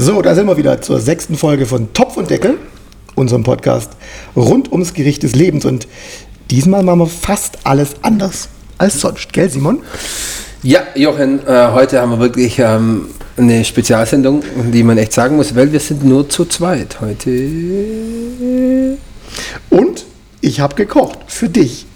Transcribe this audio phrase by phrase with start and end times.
[0.00, 2.56] So, da sind wir wieder zur sechsten Folge von Topf und Deckel,
[3.16, 3.90] unserem Podcast
[4.36, 5.64] rund ums Gericht des Lebens.
[5.64, 5.88] Und
[6.52, 8.48] diesmal machen wir fast alles anders
[8.78, 9.80] als sonst, gell, Simon?
[10.62, 13.06] Ja, Jochen, äh, heute haben wir wirklich ähm,
[13.36, 18.96] eine Spezialsendung, die man echt sagen muss, weil wir sind nur zu zweit heute.
[19.68, 20.06] Und
[20.40, 21.86] ich habe gekocht für dich.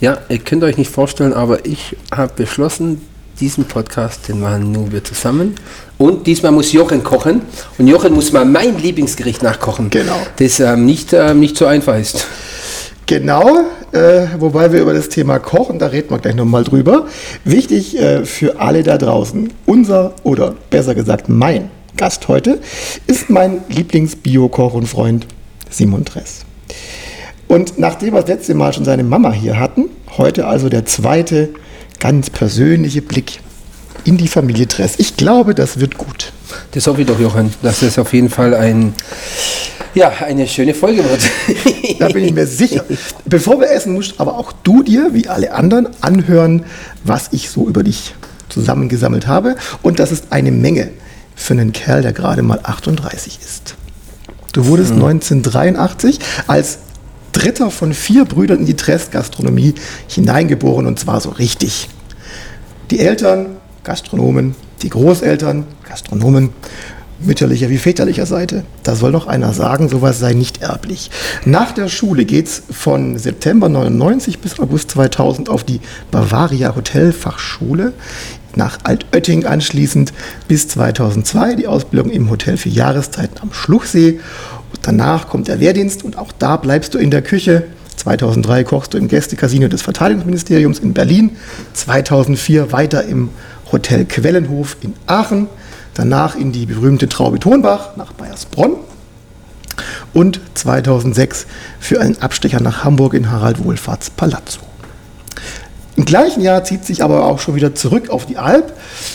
[0.00, 3.00] Ja, ihr könnt euch nicht vorstellen, aber ich habe beschlossen,
[3.40, 5.54] diesen Podcast, den machen nur wir zusammen.
[5.98, 7.42] Und diesmal muss Jochen kochen.
[7.78, 9.90] Und Jochen muss mal mein Lieblingsgericht nachkochen.
[9.90, 10.16] Genau.
[10.38, 12.26] Das ähm, nicht, ähm, nicht so einfach ist.
[13.06, 13.60] Genau,
[13.92, 17.06] äh, wobei wir über das Thema Kochen, da reden wir gleich nochmal drüber.
[17.44, 22.60] Wichtig äh, für alle da draußen, unser oder besser gesagt mein Gast heute
[23.06, 25.26] ist mein Lieblings-Bio-Koch und Freund
[25.70, 26.44] Simon Dress.
[27.48, 31.50] Und nachdem wir das letzte Mal schon seine Mama hier hatten, heute also der zweite
[32.00, 33.40] ganz persönliche Blick
[34.06, 34.94] in die Familie Dress.
[34.98, 36.32] Ich glaube, das wird gut.
[36.72, 38.94] Das hoffe ich doch, Jochen, dass das auf jeden Fall ein,
[39.94, 41.20] ja, eine schöne Folge wird.
[41.98, 42.84] Da bin ich mir sicher.
[43.24, 46.64] Bevor wir essen, musst aber auch du dir, wie alle anderen, anhören,
[47.02, 48.14] was ich so über dich
[48.48, 49.56] zusammengesammelt habe.
[49.82, 50.90] Und das ist eine Menge
[51.34, 53.74] für einen Kerl, der gerade mal 38 ist.
[54.52, 56.78] Du wurdest 1983 als
[57.32, 59.74] dritter von vier Brüdern in die Dress-Gastronomie
[60.08, 61.88] hineingeboren und zwar so richtig.
[62.90, 66.50] Die Eltern, Gastronomen, die Großeltern, Gastronomen,
[67.20, 68.64] mütterlicher wie väterlicher Seite.
[68.82, 71.08] Da soll noch einer sagen, sowas sei nicht erblich.
[71.44, 75.80] Nach der Schule geht's von September 99 bis August 2000 auf die
[76.10, 77.92] Bavaria Hotelfachschule.
[78.56, 80.12] Nach Altötting anschließend
[80.48, 84.18] bis 2002 die Ausbildung im Hotel für Jahreszeiten am Schluchsee.
[84.72, 87.68] Und danach kommt der Wehrdienst und auch da bleibst du in der Küche.
[87.98, 91.36] 2003 kochst du im Gästecasino des Verteidigungsministeriums in Berlin.
[91.74, 93.30] 2004 weiter im
[93.72, 95.48] Hotel Quellenhof in Aachen.
[95.94, 98.76] Danach in die berühmte Traube Tonbach nach Bayersbronn.
[100.12, 101.46] Und 2006
[101.80, 104.60] für einen Abstecher nach Hamburg in Harald Wohlfahrts Palazzo.
[105.96, 108.74] Im gleichen Jahr zieht sich aber auch schon wieder zurück auf die Alp,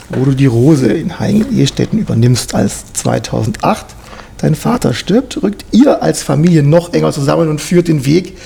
[0.10, 3.86] wo du die Rose in Heingen-Ehestetten übernimmst, als 2008
[4.40, 8.38] dein Vater stirbt, rückt ihr als Familie noch enger zusammen und führt den Weg,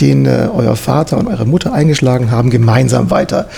[0.00, 3.50] den äh, euer Vater und eure Mutter eingeschlagen haben, gemeinsam weiter.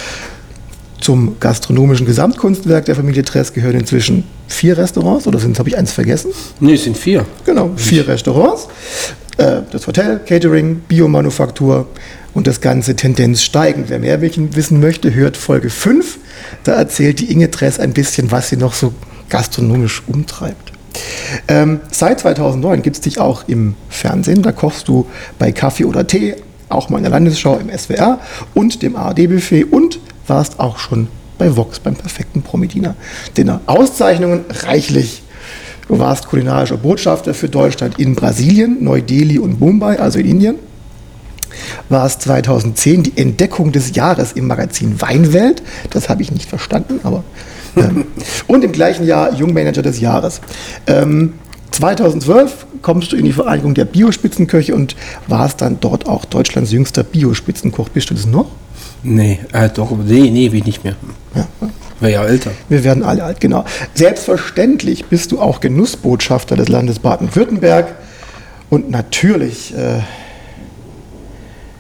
[1.04, 5.92] Zum gastronomischen Gesamtkunstwerk der Familie Tress gehören inzwischen vier Restaurants, oder sind, habe ich eins
[5.92, 6.30] vergessen?
[6.60, 7.26] Nee, es sind vier.
[7.44, 8.68] Genau, vier Restaurants.
[9.36, 11.88] Äh, Das Hotel, Catering, Biomanufaktur
[12.32, 13.90] und das Ganze Tendenz steigend.
[13.90, 16.16] Wer mehr wissen möchte, hört Folge 5.
[16.62, 18.94] Da erzählt die Inge Dress ein bisschen, was sie noch so
[19.28, 20.72] gastronomisch umtreibt.
[21.48, 24.40] Ähm, seit 2009 gibt es dich auch im Fernsehen.
[24.40, 25.04] Da kochst du
[25.38, 26.36] bei Kaffee oder Tee,
[26.70, 28.20] auch mal in der Landesschau im SWR
[28.54, 31.08] und dem ARD-Buffet und warst auch schon
[31.38, 32.94] bei Vox beim perfekten Promidiner.
[33.36, 33.60] Dinner.
[33.66, 35.22] Auszeichnungen reichlich.
[35.88, 40.54] Du warst kulinarischer Botschafter für Deutschland in Brasilien, Neu-Delhi und Mumbai, also in Indien.
[41.88, 45.62] Warst 2010 die Entdeckung des Jahres im Magazin Weinwelt.
[45.90, 47.22] Das habe ich nicht verstanden, aber.
[47.76, 48.06] Ähm,
[48.46, 50.40] und im gleichen Jahr Jungmanager des Jahres.
[50.86, 51.34] Ähm,
[51.70, 54.94] 2012 kommst du in die Vereinigung der Biospitzenköche und
[55.26, 57.88] warst dann dort auch Deutschlands jüngster Biospitzenkoch.
[57.88, 58.46] Bist du das noch?
[59.04, 60.96] Nee, äh, doch, nee, nee, wie nicht mehr.
[61.34, 61.46] Ja.
[62.00, 62.50] Wäre ja älter.
[62.68, 63.64] Wir werden alle alt, genau.
[63.94, 67.94] Selbstverständlich bist du auch Genussbotschafter des Landes Baden-Württemberg.
[68.70, 70.00] Und natürlich äh,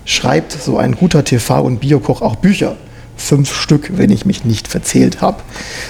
[0.04, 2.76] schreibt so ein guter TV- und Biokoch auch Bücher.
[3.16, 5.42] Fünf Stück, wenn ich mich nicht verzählt habe.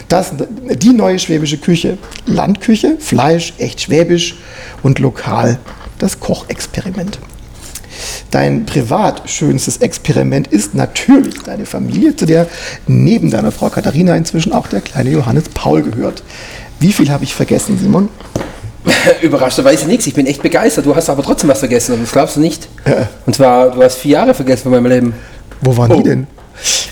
[0.09, 0.33] Das,
[0.77, 1.99] die neue schwäbische Küche.
[2.27, 4.37] Landküche, Fleisch, echt schwäbisch
[4.83, 5.59] und lokal.
[5.98, 7.19] Das Kochexperiment.
[8.34, 12.48] Dein privat schönstes Experiment ist natürlich deine Familie, zu der
[12.89, 16.25] neben deiner Frau Katharina inzwischen auch der kleine Johannes Paul gehört.
[16.81, 18.09] Wie viel habe ich vergessen, Simon?
[19.22, 20.09] Überraschenderweise nichts.
[20.09, 20.84] Ich bin echt begeistert.
[20.84, 21.97] Du hast aber trotzdem was vergessen.
[22.01, 22.66] Das glaubst du nicht.
[22.84, 23.09] Ja.
[23.25, 25.15] Und zwar, du hast vier Jahre vergessen von meinem Leben.
[25.60, 25.98] Wo waren Oh.
[25.98, 26.27] die denn?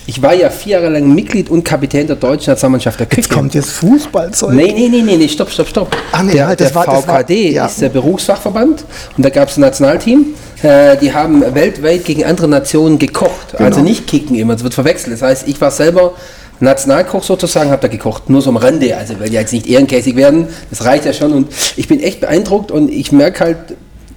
[0.05, 3.21] Ich war ja vier Jahre lang Mitglied und Kapitän der deutschen Nationalmannschaft der Küche.
[3.21, 4.53] Jetzt kommt jetzt Fußballzeug.
[4.53, 5.95] Nee, nee, nee, nee, nee, stopp, stopp, stopp.
[6.11, 7.65] Ah, nee, der halt, der das war- das war- VKD ja.
[7.65, 8.83] ist der Berufsfachverband
[9.17, 10.27] und da gab es ein Nationalteam.
[10.61, 13.51] Äh, die haben weltweit gegen andere Nationen gekocht.
[13.53, 13.63] Genau.
[13.65, 15.13] Also nicht kicken immer, das wird verwechselt.
[15.13, 16.13] Das heißt, ich war selber
[16.59, 20.15] Nationalkoch sozusagen, habe da gekocht, nur so am Rande, also weil die jetzt nicht ehrenkäsig
[20.15, 23.57] werden, das reicht ja schon und ich bin echt beeindruckt und ich merke halt,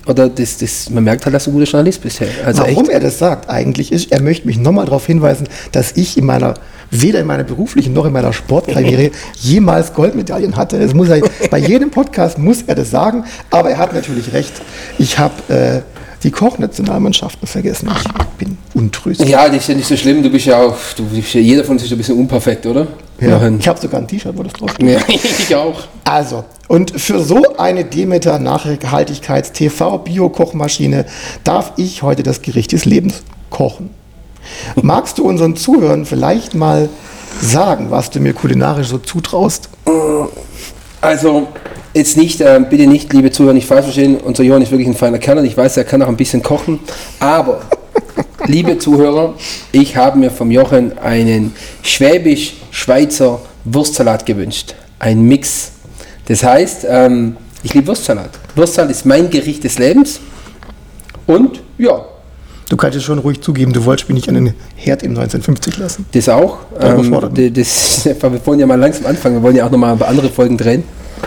[0.07, 2.21] oder das, das, man merkt halt, dass du ein guter Journalist bist.
[2.45, 2.93] Also Warum echt.
[2.93, 6.55] er das sagt eigentlich ist, er möchte mich nochmal darauf hinweisen, dass ich in meiner,
[6.91, 9.11] weder in meiner beruflichen noch in meiner Sportkarriere
[9.41, 10.79] jemals Goldmedaillen hatte.
[10.79, 11.21] Das muss er,
[11.51, 14.53] bei jedem Podcast muss er das sagen, aber er hat natürlich recht.
[14.99, 15.83] Ich habe äh,
[16.23, 17.89] die Kochnationalmannschaften vergessen.
[17.91, 19.29] Ich bin untröstlich.
[19.29, 21.65] Ja, das ist ja nicht so schlimm, du bist ja auch, du bist ja, jeder
[21.65, 22.87] von uns ist ein bisschen unperfekt, oder?
[23.21, 24.89] Ja, ich habe sogar ein T-Shirt, wo das drauf steht.
[24.89, 25.85] Ja, ich auch.
[26.05, 31.07] Also, und für so eine Demeter Nachhaltigkeits TV Bio-Kochmaschine
[31.45, 33.91] darf ich heute das Gericht des Lebens kochen.
[34.81, 36.89] Magst du unseren Zuhörern vielleicht mal
[37.41, 39.69] sagen, was du mir kulinarisch so zutraust?
[41.01, 41.49] Also,
[41.95, 44.95] jetzt nicht, äh, bitte nicht, liebe Zuhörer, nicht falsch verstehen, unser Johann ist wirklich ein
[44.95, 46.81] feiner Kerl und ich weiß, er kann auch ein bisschen kochen,
[47.21, 47.61] aber,
[48.47, 49.35] liebe Zuhörer,
[49.73, 54.75] ich habe mir vom Jochen einen schwäbisch-schweizer Wurstsalat gewünscht.
[54.99, 55.73] Ein Mix.
[56.27, 58.31] Das heißt, ähm, ich liebe Wurstsalat.
[58.55, 60.21] Wurstsalat ist mein Gericht des Lebens
[61.27, 62.05] und, ja,
[62.69, 65.77] Du kannst es schon ruhig zugeben, du wolltest mich nicht an den Herd im 1950
[65.79, 66.05] lassen.
[66.11, 66.59] das auch.
[66.81, 70.29] Ähm, d- das, wir wollen ja mal langsam anfangen, wir wollen ja auch nochmal andere
[70.29, 70.83] Folgen drehen.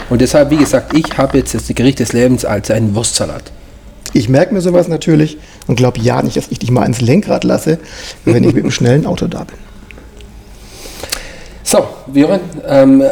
[0.09, 3.43] Und deshalb, wie gesagt, ich habe jetzt das Gericht des Lebens als einen Wurstsalat.
[4.11, 5.37] Ich merke mir sowas natürlich
[5.67, 7.79] und glaube ja nicht, dass ich dich mal ins Lenkrad lasse,
[8.25, 9.55] wenn ich mit einem schnellen Auto da bin.
[11.69, 13.05] So, Viren, ähm, äh,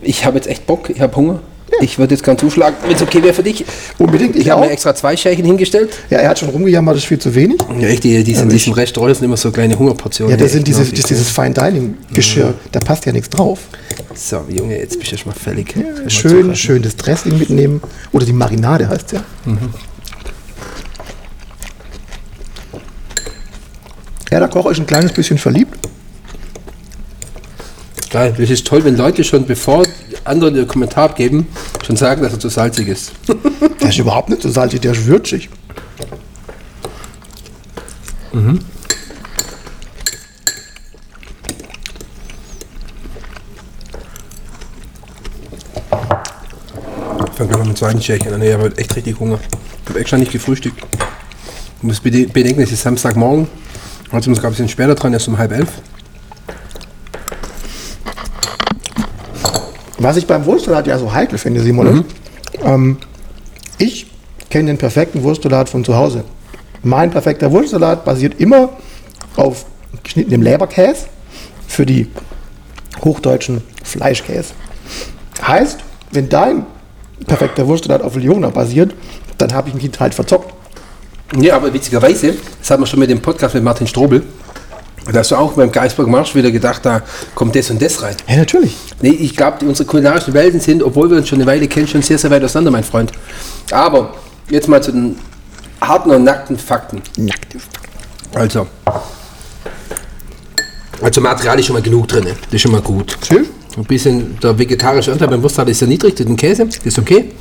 [0.00, 1.40] ich habe jetzt echt Bock, ich habe Hunger.
[1.80, 3.64] Ich würde jetzt gern zuschlagen, wenn es okay wäre für dich.
[3.98, 5.90] Unbedingt, Ich ich habe mir extra zwei Schälchen hingestellt.
[6.10, 7.58] Ja, er hat schon rumgejammert, das ist viel zu wenig.
[7.80, 10.30] Ja, echt, die, die sind in diesem Restaurant, das sind immer so kleine Hungerportionen.
[10.30, 13.58] Ja, das sind diese, das dieses Fine-Dining-Geschirr, da passt ja nichts drauf.
[14.14, 15.74] So, Junge, jetzt bist du schon mal fällig.
[15.74, 17.82] Mal Schön, schön das Dressing mitnehmen.
[18.12, 19.24] Oder die Marinade heißt ja.
[24.30, 25.76] Ja, der Koch ist ein kleines bisschen verliebt.
[28.14, 29.82] Geil, das ist toll, wenn Leute schon, bevor
[30.22, 31.48] andere einen Kommentar abgeben,
[31.84, 33.10] schon sagen, dass er zu salzig ist.
[33.80, 35.48] Der ist überhaupt nicht so salzig, der ist würzig.
[47.26, 48.42] Ich fange gleich mal mit zweiten Schälchen an.
[48.42, 49.38] Ich habe heute echt richtig Hunger.
[49.82, 50.80] Ich habe extra nicht gefrühstückt.
[51.82, 53.48] Musst bede- bedenken, es ist Samstagmorgen.
[54.12, 55.68] Heute sind wir sogar ein bisschen später dran, erst um halb elf.
[60.04, 62.04] Was ich beim Wurstsalat ja so heikel finde, Simon, ist,
[62.62, 62.98] ähm,
[63.78, 64.06] ich
[64.50, 66.24] kenne den perfekten Wurstsalat von zu Hause.
[66.82, 68.68] Mein perfekter Wurstsalat basiert immer
[69.36, 69.64] auf
[70.02, 71.06] geschnittenem Leberkäse
[71.66, 72.08] für die
[73.02, 74.52] hochdeutschen Fleischkäse.
[75.40, 75.78] Heißt,
[76.10, 76.66] wenn dein
[77.26, 78.94] perfekter Wurstsalat auf Leona basiert,
[79.38, 80.52] dann habe ich mich halt verzockt.
[81.40, 84.22] Ja, aber witzigerweise, das hat man schon mit dem Podcast mit Martin Strobel,
[85.12, 87.02] da hast du auch beim Geisberg Marsch wieder gedacht, da
[87.34, 88.16] kommt das und das rein.
[88.28, 88.76] Ja, natürlich.
[89.02, 92.02] Nee, ich glaube, unsere kulinarischen Welten sind, obwohl wir uns schon eine Weile kennen, schon
[92.02, 93.12] sehr, sehr weit auseinander, mein Freund.
[93.70, 94.14] Aber
[94.48, 95.16] jetzt mal zu den
[95.80, 97.02] harten und nackten Fakten.
[98.34, 98.66] Also,
[101.00, 103.16] also Material ist schon mal genug drin, das ist schon mal gut.
[103.26, 103.46] Schön.
[103.76, 107.32] Ein bisschen der vegetarische Anteil beim Wurstsalat ist ja niedrig, den Käse, das ist okay.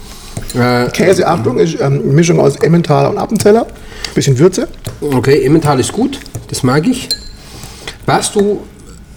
[0.55, 3.67] Äh, Käse, Achtung, ist ähm, eine Mischung aus Emmentaler und Appenzeller.
[4.15, 4.67] Bisschen Würze.
[5.01, 6.19] Okay, Emmental ist gut,
[6.49, 7.07] das mag ich.
[8.05, 8.61] Was du,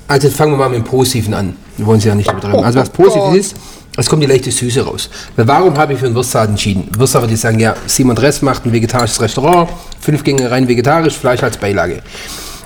[0.08, 1.56] also fangen wir mal mit dem Positiven an.
[1.76, 2.64] Wir wollen sie ja nicht übertreiben.
[2.64, 3.56] Also was positiv ist,
[3.96, 5.08] es kommt die leichte Süße raus.
[5.36, 6.88] Weil warum habe ich für einen Wurstsalat entschieden?
[6.96, 9.68] Würstsalat, die sagen, ja, Simon Dress macht ein vegetarisches Restaurant,
[10.00, 12.02] fünf Gänge rein vegetarisch, Fleisch als Beilage.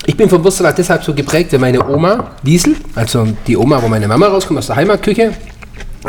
[0.06, 3.88] Ich bin vom Wurstsalat deshalb so geprägt, weil meine Oma, Liesel, also die Oma, wo
[3.88, 5.32] meine Mama rauskommt aus der Heimatküche,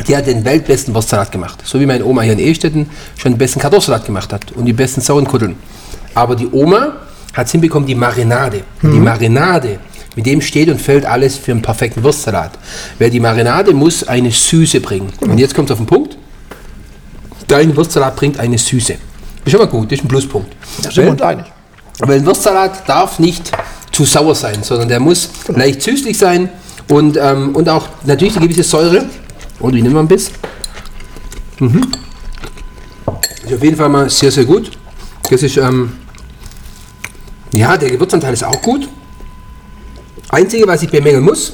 [0.07, 1.59] die hat den weltbesten Wurstsalat gemacht.
[1.63, 4.73] So wie meine Oma hier in Ehestetten schon den besten Kartoffelsalat gemacht hat und die
[4.73, 5.55] besten sauren Kutteln.
[6.15, 6.93] Aber die Oma
[7.33, 8.63] hat es hinbekommen, die Marinade.
[8.81, 9.79] Die Marinade,
[10.15, 12.51] mit dem steht und fällt alles für einen perfekten Wurstsalat.
[12.99, 15.11] Weil die Marinade muss eine Süße bringen.
[15.21, 16.17] Und jetzt kommt es auf den Punkt.
[17.47, 18.95] Dein Wurstsalat bringt eine Süße.
[19.45, 20.53] Ist schon mal gut, das ist ein Pluspunkt.
[20.83, 21.45] Da sind wir uns einig.
[21.99, 23.51] Aber ein Wurstsalat darf nicht
[23.91, 26.49] zu sauer sein, sondern der muss leicht süßlich sein
[26.89, 29.05] und, ähm, und auch natürlich eine gewisse Säure.
[29.59, 30.35] Und ich nehme mal ein bisschen.
[31.59, 31.91] Mhm.
[33.45, 34.71] Ist auf jeden Fall mal sehr, sehr gut.
[35.29, 35.93] Das ist, ähm,
[37.53, 38.87] ja, der Gewürzanteil ist auch gut.
[40.31, 41.53] Einzige, was ich bemängeln muss,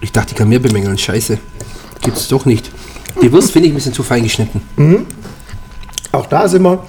[0.00, 1.38] ich dachte, ich kann mehr bemängeln, scheiße.
[2.02, 2.70] Gibt es doch nicht.
[3.22, 5.06] Die Wurst finde ich ein bisschen zu fein geschnitten.
[6.12, 6.84] Auch da sind wir.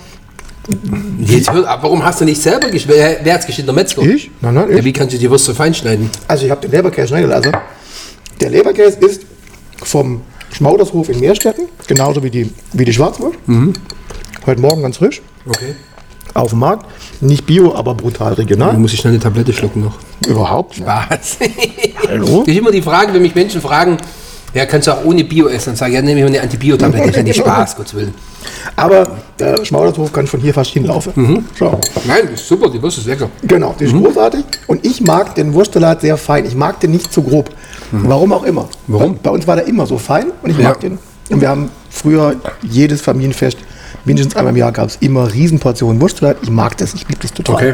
[1.19, 2.99] Jetzt hör, aber warum hast du nicht selber geschnitten?
[2.99, 3.67] Wer, wer hat es geschnitten?
[3.67, 4.01] Der Metzger?
[4.01, 4.29] Ich?
[4.41, 4.83] Nein, nein, Ja, ich.
[4.85, 6.09] wie kannst du die Wurst so fein schneiden?
[6.27, 7.53] Also ich habe den Leberkäse schnell gelassen.
[8.41, 9.21] Der Leberkäse ist
[9.83, 13.37] vom Schmaudershof in Meerstetten, genauso wie die, wie die Schwarzwurst.
[14.45, 15.21] Heute Morgen ganz frisch.
[15.47, 15.75] Okay.
[16.33, 16.85] auf dem Markt.
[17.21, 18.77] Nicht bio, aber brutal Da regional.
[18.77, 19.95] muss ich schnell eine Tablette schlucken noch.
[20.27, 20.79] Überhaupt.
[20.85, 21.37] Was?
[22.07, 22.39] Hallo?
[22.45, 23.97] Das ist immer die Frage, wenn mich Menschen fragen,
[24.53, 25.67] ja, kannst du auch ohne Bio essen?
[25.71, 27.09] Dann sage ich, ja, nehme ich mir eine Antibiotablette.
[27.09, 28.13] Ist ja nicht Spaß, Gottes Willen.
[28.75, 31.11] Aber der Schmaudershof kann von hier fast hinlaufen.
[31.15, 31.45] Mhm.
[31.59, 31.79] So.
[32.05, 33.29] Nein, das ist super, die Wurst ist lecker.
[33.43, 34.03] Genau, die ist Mhm.
[34.05, 34.45] großartig.
[34.67, 36.45] Und ich mag den Wurstsalat sehr fein.
[36.45, 37.49] Ich mag den nicht zu grob.
[37.91, 38.63] Warum auch immer.
[38.63, 38.93] Mhm.
[38.93, 39.13] Warum?
[39.15, 40.69] Bei, bei uns war der immer so fein und ich Ja.
[40.69, 40.97] mag den.
[41.29, 43.57] Und wir haben früher jedes Familienfest,
[44.07, 46.37] mindestens einmal im Jahr gab es immer Riesenportionen Wurstsalat.
[46.41, 47.55] Ich mag das, ich liebe das total.
[47.55, 47.73] Okay.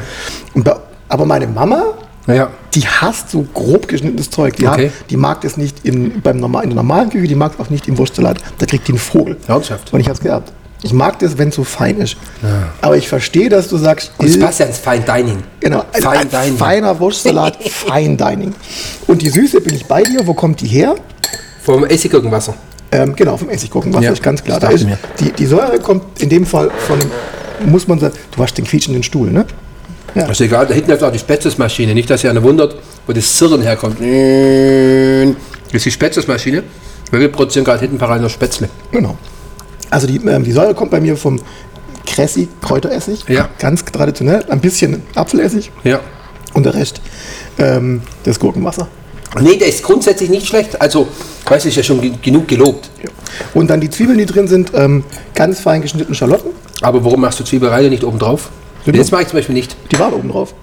[0.56, 0.76] Bei,
[1.08, 1.84] aber meine Mama,
[2.26, 4.56] Naja, die hasst so grob geschnittenes Zeug.
[4.56, 4.88] Die, Okay.
[4.88, 7.60] hat, die mag das nicht in, beim normal, in der normalen Küche, die mag es
[7.66, 8.38] auch nicht im Wurstsalat.
[8.58, 9.38] Da kriegt die einen Vogel.
[9.48, 9.94] Ernsthaft?
[9.94, 10.52] Und ich habe es geerbt.
[10.86, 12.18] Ich mag das, wenn es so fein ist.
[12.82, 15.38] Aber ich verstehe, dass du sagst, und es "Ill- passt ja ins Fine Dining.
[15.62, 16.58] Genau, ein, Fine ein Dining.
[16.58, 18.54] feiner Wurstsalat, Fine Dining.
[19.08, 20.26] Und die Süße bin ich bei dir.
[20.28, 20.96] Wo kommt die her?
[21.62, 22.54] Vom Essiggurkenwasser.
[22.94, 24.60] Ähm, genau, vom Essiggurkenwasser, Ja, ist ganz klar.
[24.60, 24.86] Da ist,
[25.20, 27.10] die, die Säure kommt in dem Fall von dem,
[27.72, 29.46] muss man sagen, du hast den quietschenden Stuhl, ne?
[30.16, 30.24] Ja.
[30.28, 31.94] Das ist egal, da hinten läuft auch die Spätzlesmaschine.
[31.96, 32.76] Nicht, dass ihr einer wundert,
[33.08, 33.98] wo das Zirren herkommt.
[34.00, 36.64] Das ist die Spätzlesmaschine.
[37.12, 38.70] Weil wir produzieren gerade hinten parallel noch Spätzle.
[38.92, 39.16] Genau.
[39.92, 41.40] Also die, ähm, die Säure kommt bei mir vom
[42.08, 43.50] Cressi Kräuteressig, Ja.
[43.60, 46.00] ganz traditionell, ein bisschen Apfelessig Ja.
[46.54, 47.02] und der Rest
[47.60, 48.88] ähm, das Gurkenwasser.
[49.42, 50.80] Nee, der ist grundsätzlich nicht schlecht.
[50.82, 51.08] Also,
[51.48, 52.90] weiß ich ja schon ge- genug gelobt.
[53.54, 57.40] Und dann die Zwiebeln, die drin sind, ähm, ganz fein geschnittene Schalotten, Aber warum machst
[57.40, 58.50] du Zwiebelreide nicht oben drauf?
[58.86, 59.76] Das mache ich zum Beispiel nicht.
[59.92, 60.54] die waren oben drauf.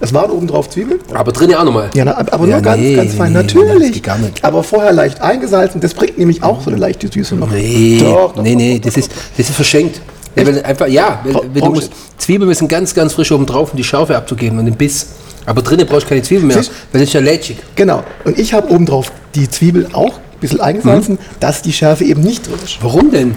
[0.00, 1.00] Es waren oben drauf Zwiebeln.
[1.12, 1.90] Aber drinnen auch nochmal.
[1.94, 3.32] Ja, na, aber Ja, nur ganz, nee, ganz fein.
[3.32, 4.02] nee, Natürlich.
[4.42, 5.80] Aber vorher leicht eingesalzen.
[5.80, 7.50] Das bringt nämlich auch so eine leichte Süße noch.
[7.50, 10.00] Nee, Doch, doch, nee, doch, nee, das ist, das ist verschenkt.
[10.36, 13.76] Ja, einfach, ja, Bra- weil du musst, Zwiebeln müssen ganz, ganz frisch oben drauf, um
[13.76, 15.06] die Schärfe abzugeben und den Biss.
[15.48, 17.56] Aber drinnen brauchst du keine Zwiebeln mehr, weil das ist ja lätschig.
[17.74, 18.04] Genau.
[18.24, 21.18] Und ich habe oben drauf die Zwiebel auch ein bisschen eingesalzen, Mhm.
[21.40, 22.78] dass die Schärfe eben nicht drin ist.
[22.82, 23.36] Warum denn?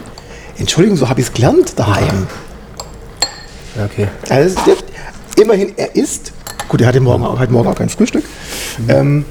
[0.57, 2.27] Entschuldigung, so habe ich es gelernt daheim.
[3.85, 4.07] Okay.
[4.29, 4.59] Also,
[5.41, 6.33] immerhin, er isst.
[6.67, 8.23] Gut, er hatte morgen, auch- heute Morgen auch kein Frühstück.
[8.89, 9.25] Ähm,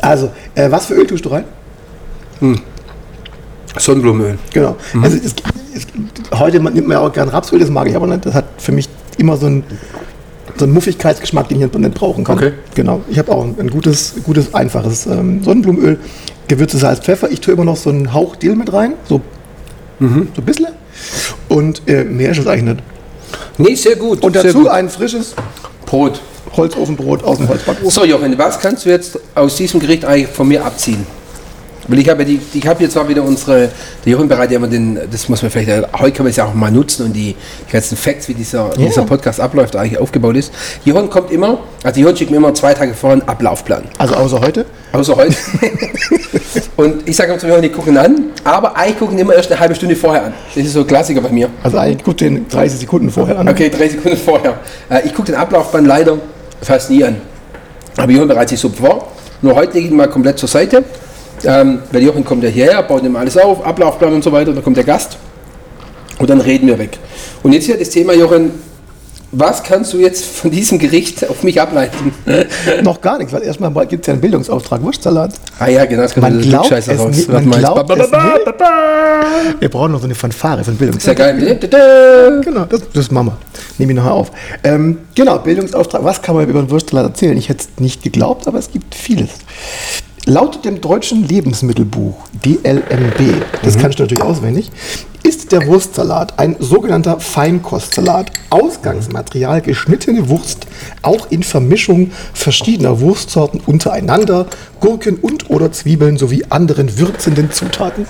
[0.00, 1.44] also, äh, was für Öl tust du rein?
[3.78, 4.38] Sonnenblumenöl.
[4.52, 4.76] Genau.
[4.92, 5.04] Mhm.
[5.04, 5.34] Also es,
[5.74, 5.86] es,
[6.38, 8.24] heute nimmt man ja auch gern Rapsöl, das mag ich aber nicht.
[8.26, 9.64] Das hat für mich immer so einen,
[10.60, 12.36] so einen Muffigkeitsgeschmack, den ich nicht brauchen kann.
[12.36, 12.52] Okay.
[12.74, 13.02] Genau.
[13.08, 15.98] Ich habe auch ein, ein gutes, gutes, einfaches ähm, Sonnenblumenöl,
[16.48, 17.30] Gewürze, Salz, Pfeffer.
[17.30, 19.20] Ich tue immer noch so einen Hauch Dill mit rein, so,
[19.98, 20.28] Mhm.
[20.34, 20.68] so ein bisschen.
[21.48, 22.82] Und äh, mehr ist es eigentlich nicht.
[23.58, 24.22] Nee, sehr gut.
[24.22, 24.68] Und dazu gut.
[24.68, 25.34] ein frisches
[25.84, 26.20] Brot.
[26.56, 27.90] Holzofenbrot aus dem Holzbackofen.
[27.90, 31.06] So, Jochen, was kannst du jetzt aus diesem Gericht eigentlich von mir abziehen?
[31.88, 33.70] Weil ich habe ja die, ich habe jetzt zwar wieder unsere,
[34.04, 36.44] der Jochen bereitet ja immer den, das muss man vielleicht, heute kann man es ja
[36.44, 37.34] auch mal nutzen und die,
[37.68, 40.52] die ganzen Facts, wie dieser, wie dieser Podcast abläuft, eigentlich aufgebaut ist.
[40.84, 43.84] Jochen kommt immer, also Jochen schickt mir immer zwei Tage vorher einen Ablaufplan.
[43.98, 44.66] Also außer heute.
[44.92, 45.34] Außer heute.
[46.76, 49.50] und ich sage immer zu Jochen, die gucken an, aber eigentlich gucken die immer erst
[49.50, 50.34] eine halbe Stunde vorher an.
[50.54, 51.48] Das ist so ein Klassiker bei mir.
[51.62, 53.48] Also eigentlich gut den 30 Sekunden vorher an.
[53.48, 54.58] Okay, drei Sekunden vorher.
[54.88, 56.18] Äh, ich gucke den Ablaufplan leider
[56.62, 57.16] fast nie an.
[57.96, 59.08] Aber Jochen bereitet sich super vor.
[59.42, 60.84] Nur heute lege ich ihn mal komplett zur Seite.
[61.44, 64.52] Ähm, weil Jochen kommt ja hierher, baut ihm alles auf, Ablaufplan und so weiter.
[64.52, 65.16] Dann kommt der Gast.
[66.18, 66.98] Und dann reden wir weg.
[67.42, 68.50] Und jetzt hier das Thema, Jochen.
[69.32, 72.12] Was kannst du jetzt von diesem Gericht auf mich ableiten?
[72.82, 75.34] Noch gar nichts, weil erstmal gibt es ja einen Bildungsauftrag Wurstsalat.
[75.60, 77.16] ah ja, genau, das kommt Man glaubt Klugscheißer es raus.
[77.16, 79.22] nicht, man glaubt Ba, ba.
[79.60, 81.38] Wir brauchen noch so eine Fanfare von Ist ja Bildungsauftrag.
[81.38, 81.58] geil.
[81.70, 82.40] Da.
[82.40, 83.36] Genau, das, das machen wir.
[83.78, 84.32] Nehme ich nachher auf.
[84.64, 86.02] Ähm, genau, Bildungsauftrag.
[86.02, 87.36] Was kann man über den Wurstsalat erzählen?
[87.38, 89.28] Ich hätte es nicht geglaubt, aber es gibt vieles.
[90.26, 94.70] Laut dem deutschen Lebensmittelbuch DLMB, das kannst du natürlich auswendig,
[95.22, 98.30] ist der Wurstsalat ein sogenannter Feinkostsalat.
[98.50, 100.66] Ausgangsmaterial geschnittene Wurst,
[101.02, 104.46] auch in Vermischung verschiedener Wurstsorten untereinander,
[104.80, 108.06] Gurken und oder Zwiebeln sowie anderen würzenden Zutaten.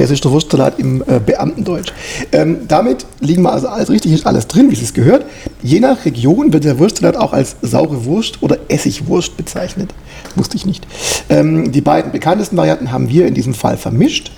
[0.00, 1.92] Das ist der Wurstsalat im äh, Beamtendeutsch.
[2.32, 5.26] Ähm, damit liegen wir also alles richtig, ist alles drin, wie es sich gehört.
[5.62, 9.92] Je nach Region wird der Wurstsalat auch als saure Wurst oder Essigwurst bezeichnet.
[10.36, 10.86] Wusste ich nicht.
[11.28, 14.32] Ähm, die beiden bekanntesten Varianten haben wir in diesem Fall vermischt.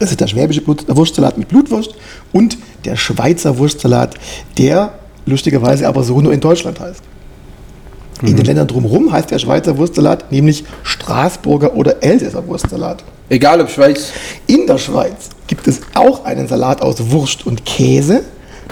[0.00, 1.94] Das ist der schwäbische Blut, der Wurstsalat mit Blutwurst
[2.32, 4.16] und der Schweizer Wurstsalat,
[4.58, 4.92] der
[5.24, 7.02] lustigerweise aber so nur in Deutschland heißt.
[8.20, 13.02] In den Ländern drumherum heißt der Schweizer Wurstsalat nämlich Straßburger oder Elsässer Wurstsalat.
[13.34, 14.12] Egal ob Schweiz.
[14.46, 18.22] In der Schweiz gibt es auch einen Salat aus Wurst und Käse.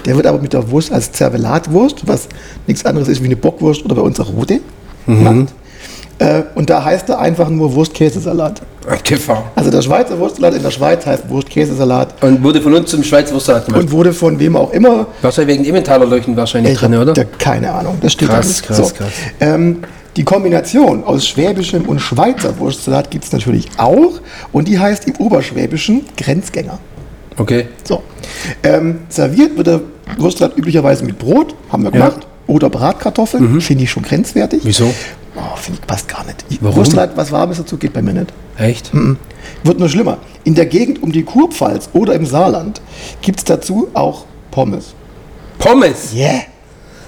[0.05, 2.29] Der wird aber mit der Wurst als Zervelatwurst, was
[2.65, 4.61] nichts anderes ist wie eine Bockwurst oder bei uns auch Rote,
[5.05, 5.53] gemacht.
[6.17, 8.61] Äh, und da heißt er einfach nur Wurst-Käsesalat.
[9.03, 9.43] TV.
[9.55, 13.33] Also der Schweizer Wurstsalat in der Schweiz heißt Wurst-Käsesalat Und wurde von uns zum Schweizer
[13.33, 13.81] Wurstsalat gemacht.
[13.83, 17.13] und wurde von wem auch immer Wahrscheinlich wegen Emmentaler Leuchten wahrscheinlich Ich drin, oder?
[17.13, 19.11] Da keine Ahnung, das steht Krass, krass, krass.
[19.41, 19.83] Ähm,
[20.15, 24.19] die Kombination aus schwäbischem und Schweizer Wurstsalat gibt es natürlich auch
[24.51, 26.77] und die heißt im Oberschwäbischen Grenzgänger.
[27.37, 27.67] Okay.
[27.83, 28.03] So.
[28.61, 29.81] Ähm, serviert wird er
[30.17, 32.27] Wurstsalat üblicherweise mit Brot, haben wir gemacht.
[32.45, 34.61] Oder Bratkartoffeln, finde ich schon grenzwertig.
[34.63, 34.93] Wieso?
[35.35, 36.45] Oh, finde ich passt gar nicht.
[36.49, 36.75] Ich- Warum?
[36.75, 38.27] Wurstsalat, was Warmes dazu geht bei mir nicht.
[38.57, 38.91] Echt?
[39.63, 40.17] Wird nur schlimmer.
[40.43, 42.81] In der Gegend um die Kurpfalz oder im Saarland
[43.21, 44.93] gibt es dazu auch Pommes.
[45.57, 46.13] Pommes?
[46.13, 46.41] Yeah.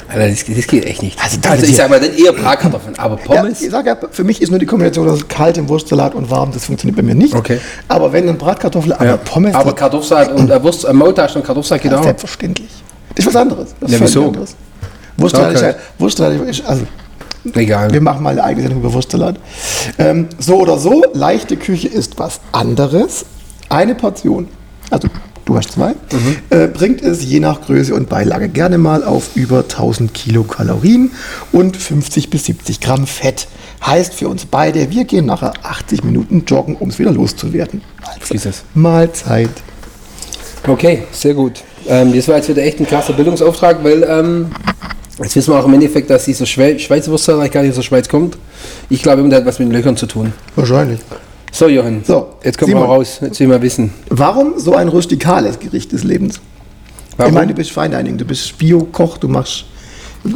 [0.07, 1.17] Alter, das, das geht echt nicht.
[1.21, 3.59] Also, Also, das ich ist- sag mal, dann eher Bratkartoffeln, aber Pommes?
[3.59, 6.51] Ja, ich sage ja, für mich ist nur die Kombination aus kaltem Wurstsalat und warm,
[6.53, 7.33] das funktioniert bei mir nicht.
[7.33, 7.59] Okay.
[7.87, 9.17] Aber wenn dann Bratkartoffel, aber Ja.
[9.17, 12.03] Pommes, aber Kartoffelsalat und äh, Wurst, äh, Maultaschen und Kartoffelsalat geht Ja, auch.
[12.03, 12.69] selbstverständlich.
[13.15, 13.75] Das ist was anderes.
[13.79, 14.25] Das ist Ja, wieso?
[14.27, 14.55] anderes.
[15.17, 15.71] Wurstsalat ist Okay.
[15.71, 16.83] ja, Wurstsalat ist, also
[17.53, 17.91] Egal.
[17.93, 19.37] wir machen mal eine eigene Sendung über Wurstsalat.
[19.97, 23.25] Ähm, so oder so, leichte Küche ist was anderes.
[23.69, 24.47] Eine Portion,
[24.91, 25.07] also
[25.45, 26.35] du hast zwei, Mhm.
[26.49, 31.11] äh, bringt es je nach Größe und Beilage gerne mal auf über 1000 Kilokalorien
[31.51, 33.47] und 50 bis 70 Gramm Fett.
[33.85, 37.81] Heißt für uns beide, wir gehen nachher 80 Minuten joggen, um es wieder loszuwerden.
[38.31, 38.63] Jesus.
[38.73, 39.49] Mahlzeit.
[40.67, 41.63] Okay, sehr gut.
[41.87, 44.47] Ähm, das war jetzt wieder echt ein krasser Bildungsauftrag, weil ähm,
[45.21, 47.83] jetzt wissen wir auch im Endeffekt, dass dieser Schwe Schweizer Wurstsalat gar nicht aus der
[47.83, 48.37] Schweiz kommt.
[48.89, 50.33] Ich glaube, der hat was mit den Löchern zu tun.
[50.55, 50.99] Wahrscheinlich.
[51.55, 52.03] So, Johann.
[52.03, 52.89] So, jetzt kommen wir Simon.
[52.89, 53.19] raus.
[53.21, 53.93] Jetzt will ich mal wissen.
[54.09, 56.41] Warum so ein rustikales Gericht des Lebens?
[57.15, 57.31] Warum?
[57.31, 59.63] Ich meine, du bist Feindining, du bist Bio-Koch, du machst.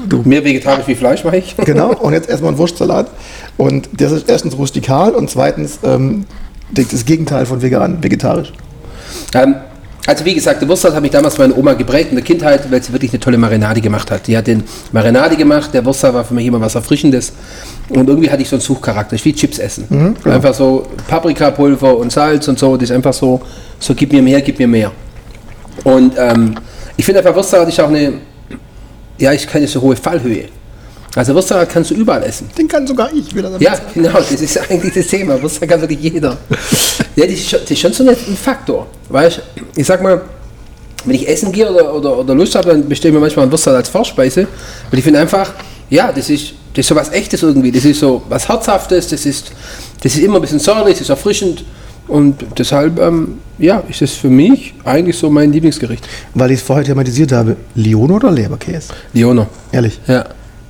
[0.08, 1.58] Du, Mehr vegetarisch wie Fleisch mache ich.
[1.58, 3.12] genau, und jetzt erstmal ein Wurstsalat.
[3.58, 6.24] Und das ist erstens rustikal und zweitens ähm,
[6.72, 8.54] das Gegenteil von vegan, vegetarisch.
[9.34, 9.56] Ähm,
[10.10, 12.82] also wie gesagt, der Wurstsalat habe ich damals meine Oma geprägt in der Kindheit, weil
[12.82, 14.26] sie wirklich eine tolle Marinade gemacht hat.
[14.26, 17.32] Die hat den Marinade gemacht, der Wurstsalat war für mich immer was Erfrischendes.
[17.90, 20.16] Und irgendwie hatte ich so einen Suchcharakter, ich wie Chips essen.
[20.26, 23.40] Einfach so Paprikapulver und Salz und so, das ist einfach so,
[23.78, 24.92] so gib mir mehr, gib mir mehr.
[25.84, 26.56] Und ähm,
[26.98, 28.14] ich finde einfach, Wurstsalat ist auch eine,
[29.20, 30.46] ja, ich keine so hohe Fallhöhe.
[31.16, 32.50] Also Wurstsalat kannst du überall essen.
[32.58, 35.40] Den kann sogar ich wieder Ja, genau, das ist eigentlich das Thema.
[35.40, 36.36] Wurst kann wirklich jeder.
[37.20, 38.88] Ja, das ist schon, das ist schon so ein Faktor.
[39.10, 39.42] Weißt
[39.76, 40.22] ich sag mal,
[41.06, 43.52] wenn ich essen gehe oder, oder, oder Lust habe, dann bestelle ich mir manchmal einen
[43.52, 44.48] Wurstsalat als Vorspeise.
[44.90, 45.52] Weil ich finde einfach,
[45.90, 47.72] ja, das ist, das ist so was Echtes irgendwie.
[47.72, 49.52] Das ist so was Herzhaftes, das ist,
[50.02, 51.66] das ist immer ein bisschen säuerlich, das ist erfrischend.
[52.08, 56.08] Und deshalb, ähm, ja, ist es für mich eigentlich so mein Lieblingsgericht.
[56.34, 58.94] Weil ich es vorher thematisiert habe, Lyon oder Leberkäse?
[59.14, 59.48] Leona.
[59.72, 60.26] Ehrlich, Ja.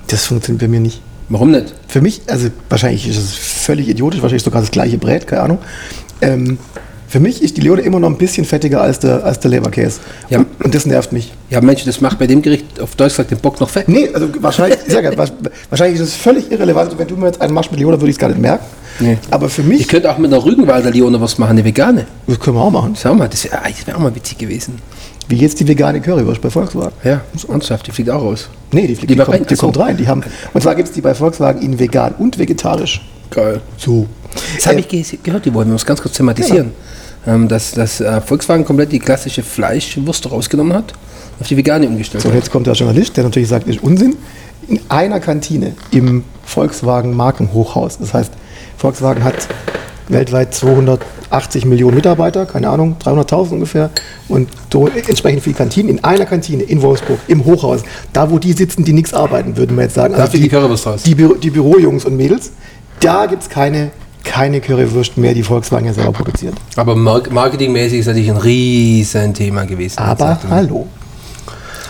[0.08, 1.00] das funktioniert bei mir nicht.
[1.30, 1.72] Warum nicht?
[1.86, 5.58] Für mich, also wahrscheinlich ist es völlig idiotisch, wahrscheinlich sogar das gleiche Brät, keine Ahnung.
[6.20, 6.58] Ähm,
[7.08, 9.98] für mich ist die Leone immer noch ein bisschen fettiger als der, als der Leberkäse.
[10.28, 10.38] Ja.
[10.38, 11.32] Und, und das nervt mich.
[11.50, 13.88] Ja, Mensch, das macht bei dem Gericht auf Deutsch gesagt den Bock noch fett.
[13.88, 15.26] Nee, also wahrscheinlich, ich sag ja, wa-
[15.70, 16.96] wahrscheinlich ist es völlig irrelevant.
[16.96, 18.64] Wenn du mir jetzt einen machst mit Leona, würde ich es gar nicht merken.
[19.00, 19.18] Nee.
[19.30, 22.06] Aber für mich, Ich könnte auch mit einer Rügenwalder Leona-Wurst machen, eine vegane.
[22.28, 22.94] das können wir auch machen.
[23.00, 24.74] Schau mal, das wäre das wär auch mal witzig gewesen.
[25.26, 26.92] Wie jetzt die vegane Currywurst bei Volkswagen?
[27.02, 28.48] Ja, ernsthaft, die fliegt auch raus.
[28.72, 29.46] Nee, die, fliegt, Die die, kommt, rein?
[29.48, 29.96] die kommt rein.
[29.96, 30.22] Die haben,
[30.54, 33.00] und zwar gibt es die bei Volkswagen in vegan und vegetarisch.
[33.30, 33.60] Geil.
[33.76, 34.06] So.
[34.56, 36.72] Das habe Äh, ich ge gehört, die wollen wir uns ganz kurz thematisieren.
[37.26, 40.94] Ähm, dass dass äh, Volkswagen komplett die klassische Fleischwurst rausgenommen hat,
[41.38, 42.42] auf die vegane umgestellt So, und hat.
[42.42, 44.16] jetzt kommt der Journalist, der natürlich sagt, ist Unsinn.
[44.68, 47.98] In einer Kantine im Volkswagen Markenhochhaus.
[47.98, 48.32] Das heißt,
[48.78, 49.34] Volkswagen hat
[50.08, 53.90] weltweit 280 Millionen Mitarbeiter, keine Ahnung, 300.000 ungefähr.
[54.28, 55.90] Und so entsprechend viele Kantinen.
[55.90, 59.76] In einer Kantine in Wolfsburg, im Hochhaus, da wo die sitzen, die nichts arbeiten, würden
[59.76, 60.14] wir jetzt sagen.
[60.14, 61.02] Also die raus.
[61.04, 62.52] Die, Büro, die Bürojungs und Mädels,
[63.00, 63.90] da gibt es keine,
[64.24, 66.54] keine Currywurst mehr, die Volkswagen ja selber produziert.
[66.76, 69.98] Aber mar marketingmäßig ist natürlich ein riesen Thema gewesen.
[69.98, 70.86] Aber hallo.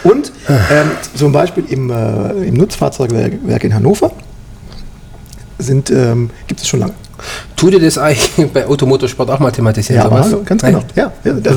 [0.02, 4.10] Und ähm, zum Beispiel im, äh, im Nutzfahrzeugwerk in Hannover
[5.58, 6.94] sind, ähm, gibt es schon lange.
[7.54, 10.00] Tut ihr das eigentlich bei Automotorsport auch mal thematisieren?
[10.00, 10.72] Ja, aber hallo, ganz Nein?
[10.72, 10.84] genau.
[11.24, 11.56] Ja, das,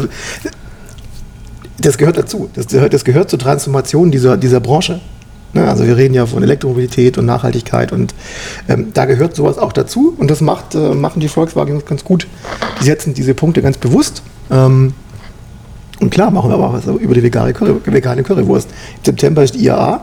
[1.80, 2.50] das gehört dazu.
[2.54, 5.00] Das gehört, das gehört zur Transformation dieser, dieser Branche.
[5.54, 8.16] Ne, also wir reden ja von Elektromobilität und Nachhaltigkeit und
[8.68, 12.28] ähm, da gehört sowas auch dazu und das macht, äh, machen die Volkswagen ganz gut.
[12.82, 14.24] Die setzen diese Punkte ganz bewusst.
[14.50, 14.94] Ähm,
[16.00, 18.68] und klar machen wir aber auch was über die vegane, Curry, vegane Currywurst.
[18.98, 20.02] Im September ist die IAA,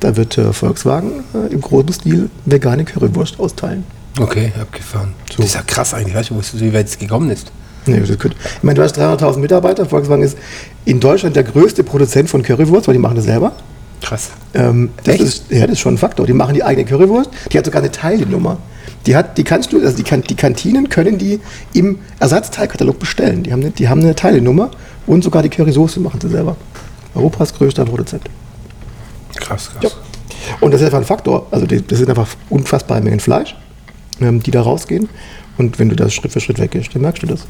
[0.00, 3.84] da wird äh, Volkswagen äh, im großen Stil vegane Currywurst austeilen.
[4.20, 5.14] Okay, abgefahren.
[5.34, 7.50] Das ist ja krass eigentlich, weißt du, wie weit es gekommen ist.
[7.86, 8.36] Nee, das könnte.
[8.58, 9.86] Ich meine, du hast 300.000 Mitarbeiter.
[9.86, 10.36] Volkswagen ist
[10.84, 13.52] in Deutschland der größte Produzent von Currywurst, weil die machen das selber.
[14.00, 14.30] Krass.
[14.54, 15.24] Ähm, das, Echt?
[15.24, 16.26] ist, ja, das ist schon ein Faktor.
[16.26, 17.30] Die machen die eigene Currywurst.
[17.52, 18.58] Die hat sogar eine Teilenummer.
[19.06, 21.40] Die, hat, die kannst du, also die, kan die Kantinen können die
[21.72, 23.42] im Ersatzteilkatalog bestellen.
[23.42, 24.70] Die haben, eine, die haben eine Teilenummer
[25.06, 26.56] und sogar die Currysoße machen sie selber.
[27.14, 28.24] Europas größter Produzent.
[29.36, 29.82] Krass, krass.
[29.82, 29.90] Ja.
[30.60, 31.46] Und das ist einfach ein Faktor.
[31.50, 33.56] Also die, das sind einfach unfassbare Mengen Fleisch,
[34.20, 35.08] ähm, die da rausgehen.
[35.56, 37.46] Und wenn du das Schritt für Schritt weggehst, dann merkst du das.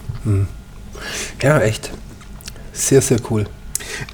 [1.42, 1.90] Ja, echt.
[2.72, 3.46] Sehr, sehr cool.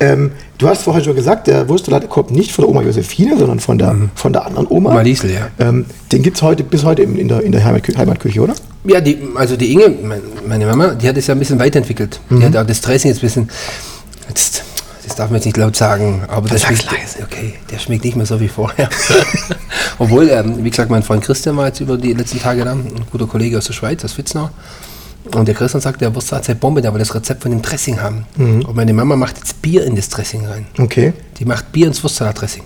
[0.00, 3.60] Ähm, du hast vorher schon gesagt, der Wurstsalat kommt nicht von der Oma Josephine, sondern
[3.60, 4.90] von der, von der anderen Oma.
[4.90, 5.48] Oma Liesel, ja.
[5.58, 8.54] Ähm, den gibt es heute, bis heute in, in der, in der Heimatküche, Heimatküche, oder?
[8.84, 12.20] Ja, die, also die Inge, mein- meine Mama, die hat es ja ein bisschen weiterentwickelt.
[12.30, 13.50] Die hat auch das Dressing jetzt ein bisschen.
[14.28, 14.62] Jetzt,
[15.04, 17.18] das darf man jetzt nicht laut sagen, aber der sag's schmeckt, leise.
[17.22, 18.88] okay, der schmeckt nicht mehr so wie vorher.
[19.98, 22.90] Obwohl, ähm, wie gesagt, mein Freund Christian war jetzt über die letzten Tage da, ein
[23.10, 24.50] guter Kollege aus der Schweiz, aus Witznau.
[25.34, 28.00] Und der Christian sagt, der Wurstsalat sei Bombe, der will das Rezept von dem Dressing
[28.00, 28.26] haben.
[28.36, 28.64] Mhm.
[28.64, 30.66] Und meine Mama macht jetzt Bier in das Dressing rein.
[30.78, 31.12] Okay.
[31.38, 32.62] Die macht Bier ins Wurstsalat-Dressing.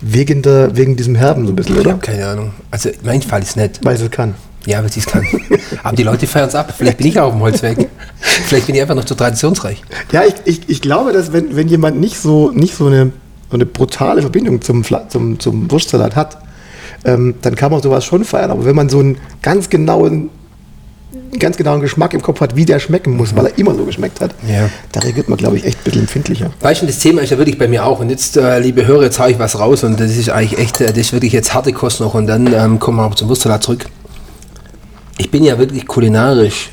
[0.00, 1.92] Wegen, der, wegen diesem Herben so ein bisschen, Ich oder?
[1.92, 2.52] habe keine Ahnung.
[2.70, 3.80] Also mein Fall ist nett.
[3.82, 4.34] Weil sie es kann.
[4.66, 5.24] Ja, weil sie es kann.
[5.82, 6.72] Aber die Leute feiern es ab.
[6.76, 7.88] Vielleicht bin ich auch auf dem Holzweg.
[8.20, 9.82] Vielleicht bin ich einfach noch zu traditionsreich.
[10.12, 13.12] Ja, ich, ich, ich glaube, dass wenn, wenn jemand nicht so, nicht so eine,
[13.50, 16.38] so eine brutale Verbindung zum, zum, zum Wurstsalat hat,
[17.04, 18.50] ähm, dann kann man sowas schon feiern.
[18.50, 20.30] Aber wenn man so einen ganz genauen,
[21.38, 24.20] ganz genauen Geschmack im Kopf hat, wie der schmecken muss, weil er immer so geschmeckt
[24.20, 24.68] hat, Ja.
[24.92, 26.50] da reagiert man, glaube ich, echt ein bisschen empfindlicher.
[26.60, 28.00] Weißt du, das Thema ist ja wirklich bei mir auch.
[28.00, 30.80] Und jetzt, äh, liebe Hörer, jetzt hau ich was raus und das ist eigentlich echt,
[30.80, 32.14] äh, das ist wirklich jetzt harte Kost noch.
[32.14, 33.86] Und dann ähm, kommen wir aber zum Wurstsalat zurück.
[35.18, 36.70] Ich bin ja wirklich kulinarisch,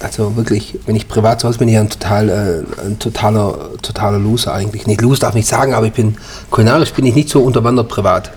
[0.00, 3.70] also wirklich, wenn ich privat zu Hause bin, ich ja ein, total, äh, ein totaler,
[3.82, 4.86] totaler Loser eigentlich.
[4.86, 6.16] Nicht Loser darf ich nicht sagen, aber ich bin,
[6.50, 8.30] kulinarisch bin ich nicht so unterwandert privat.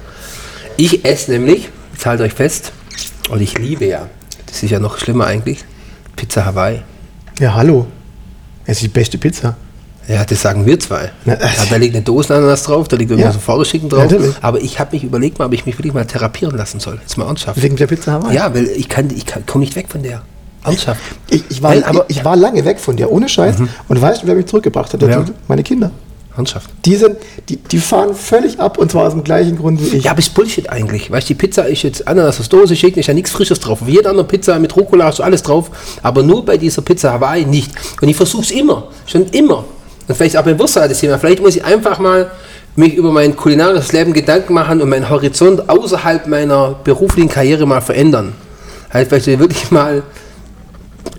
[0.77, 2.71] Ich esse nämlich, jetzt haltet euch fest,
[3.29, 4.07] und ich liebe ja,
[4.55, 5.65] das ist ja noch schlimmer eigentlich,
[6.15, 6.81] Pizza Hawaii.
[7.39, 7.87] Ja, hallo.
[8.65, 9.55] Es ist die beste Pizza.
[10.07, 11.11] Ja, das sagen wir zwei.
[11.25, 13.39] Na, ja, da liegt eine Dosenananas drauf, da liegt irgendwas Ja.
[13.39, 14.03] so Vorgeschicken drauf.
[14.03, 14.35] Natürlich.
[14.41, 16.99] Aber ich habe mich überlegt, mal, ob ich mich wirklich mal therapieren lassen soll.
[17.01, 17.61] Jetzt mal ernsthaft.
[17.61, 18.35] Wegen der Pizza Hawaii.
[18.35, 20.21] Ja, weil ich kann, ich kann, komme nicht weg von der.
[20.63, 21.01] Ernsthaft.
[21.29, 23.57] Ich, ich, war, Weil, aber- ich, ich war lange weg von dir, ohne Scheiß.
[23.87, 25.01] Und weißt du, wer mich zurückgebracht hat?
[25.01, 25.25] Ja.
[25.47, 25.91] Meine Kinder.
[26.37, 26.69] Ernsthaft.
[26.85, 27.17] Die, sind,
[27.49, 30.03] die, die fahren völlig ab und zwar aus dem gleichen Grund wie ich.
[30.03, 31.11] Ja, aber ist Bullshit eigentlich.
[31.11, 33.81] Weißt du, die Pizza ist jetzt Ananas aus Dose, steht ist ja nichts Frisches drauf.
[33.81, 35.71] Auf jeder anderen Pizza mit Rucola ist alles drauf,
[36.01, 37.71] aber nur bei dieser Pizza Hawaii nicht.
[38.01, 39.65] Und ich versuche es immer, schon immer.
[40.07, 41.17] Und vielleicht auch beim Wurstsalat das Thema.
[41.17, 42.31] Vielleicht muss ich einfach mal
[42.75, 47.81] mich über mein kulinarisches Leben Gedanken machen und meinen Horizont außerhalb meiner beruflichen Karriere mal
[47.81, 48.33] verändern.
[48.91, 50.03] Halt vielleicht wirklich mal,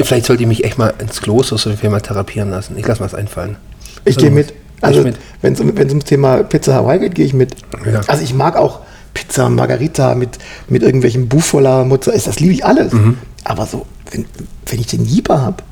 [0.02, 2.76] vielleicht sollte ich mich echt mal ins Kloster so viel mal therapieren lassen.
[2.78, 3.56] Ich lasse mal es einfallen.
[4.04, 4.52] Ich gehe mit.
[4.80, 5.16] Also, mit.
[5.42, 7.54] wenn es um, ums Thema Pizza Hawaii geht, gehe ich mit.
[7.84, 8.00] Ja.
[8.06, 8.80] Also, ich mag auch
[9.14, 12.92] Pizza Margarita mit, mit irgendwelchen Buffala, Mozzarella, das liebe ich alles.
[12.92, 13.18] Mhm.
[13.44, 14.26] Aber so, wenn,
[14.66, 15.62] wenn ich den Jeeper habe,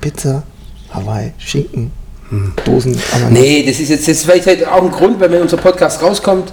[0.00, 0.42] Pizza,
[0.90, 1.90] Hawaii, Schinken,
[2.64, 3.32] Dosen, Ananas.
[3.32, 6.02] Nee, das ist jetzt das ist vielleicht halt auch ein Grund, weil wenn unser Podcast
[6.02, 6.52] rauskommt,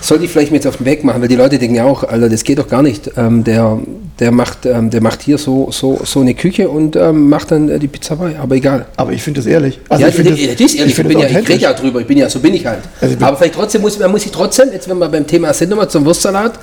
[0.00, 2.04] sollte ich vielleicht mir jetzt auf den Weg machen, weil die Leute denken ja auch,
[2.04, 3.10] Alter, das geht doch gar nicht.
[3.16, 3.80] Ähm, der,
[4.20, 7.68] der, macht, ähm, der macht hier so, so, so eine Küche und ähm, macht dann
[7.68, 8.86] äh, die Pizza bei, aber egal.
[8.96, 9.78] Aber ich finde das ehrlich.
[9.88, 12.00] Also ja, ich finde das, das ist ehrlich, ich, das ja, ich rede ja drüber,
[12.00, 12.80] ich bin ja, so bin ich halt.
[13.00, 15.26] Also ich bin- aber vielleicht trotzdem muss, man muss ich trotzdem, jetzt wenn wir beim
[15.26, 16.58] Thema sind, nochmal zum Wurstsalat,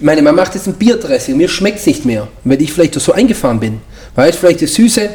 [0.00, 3.12] meine Mama macht jetzt ein Bierdressing, mir schmeckt es nicht mehr, weil ich vielleicht so
[3.12, 3.80] eingefahren bin.
[4.14, 5.08] Weißt vielleicht das Süße,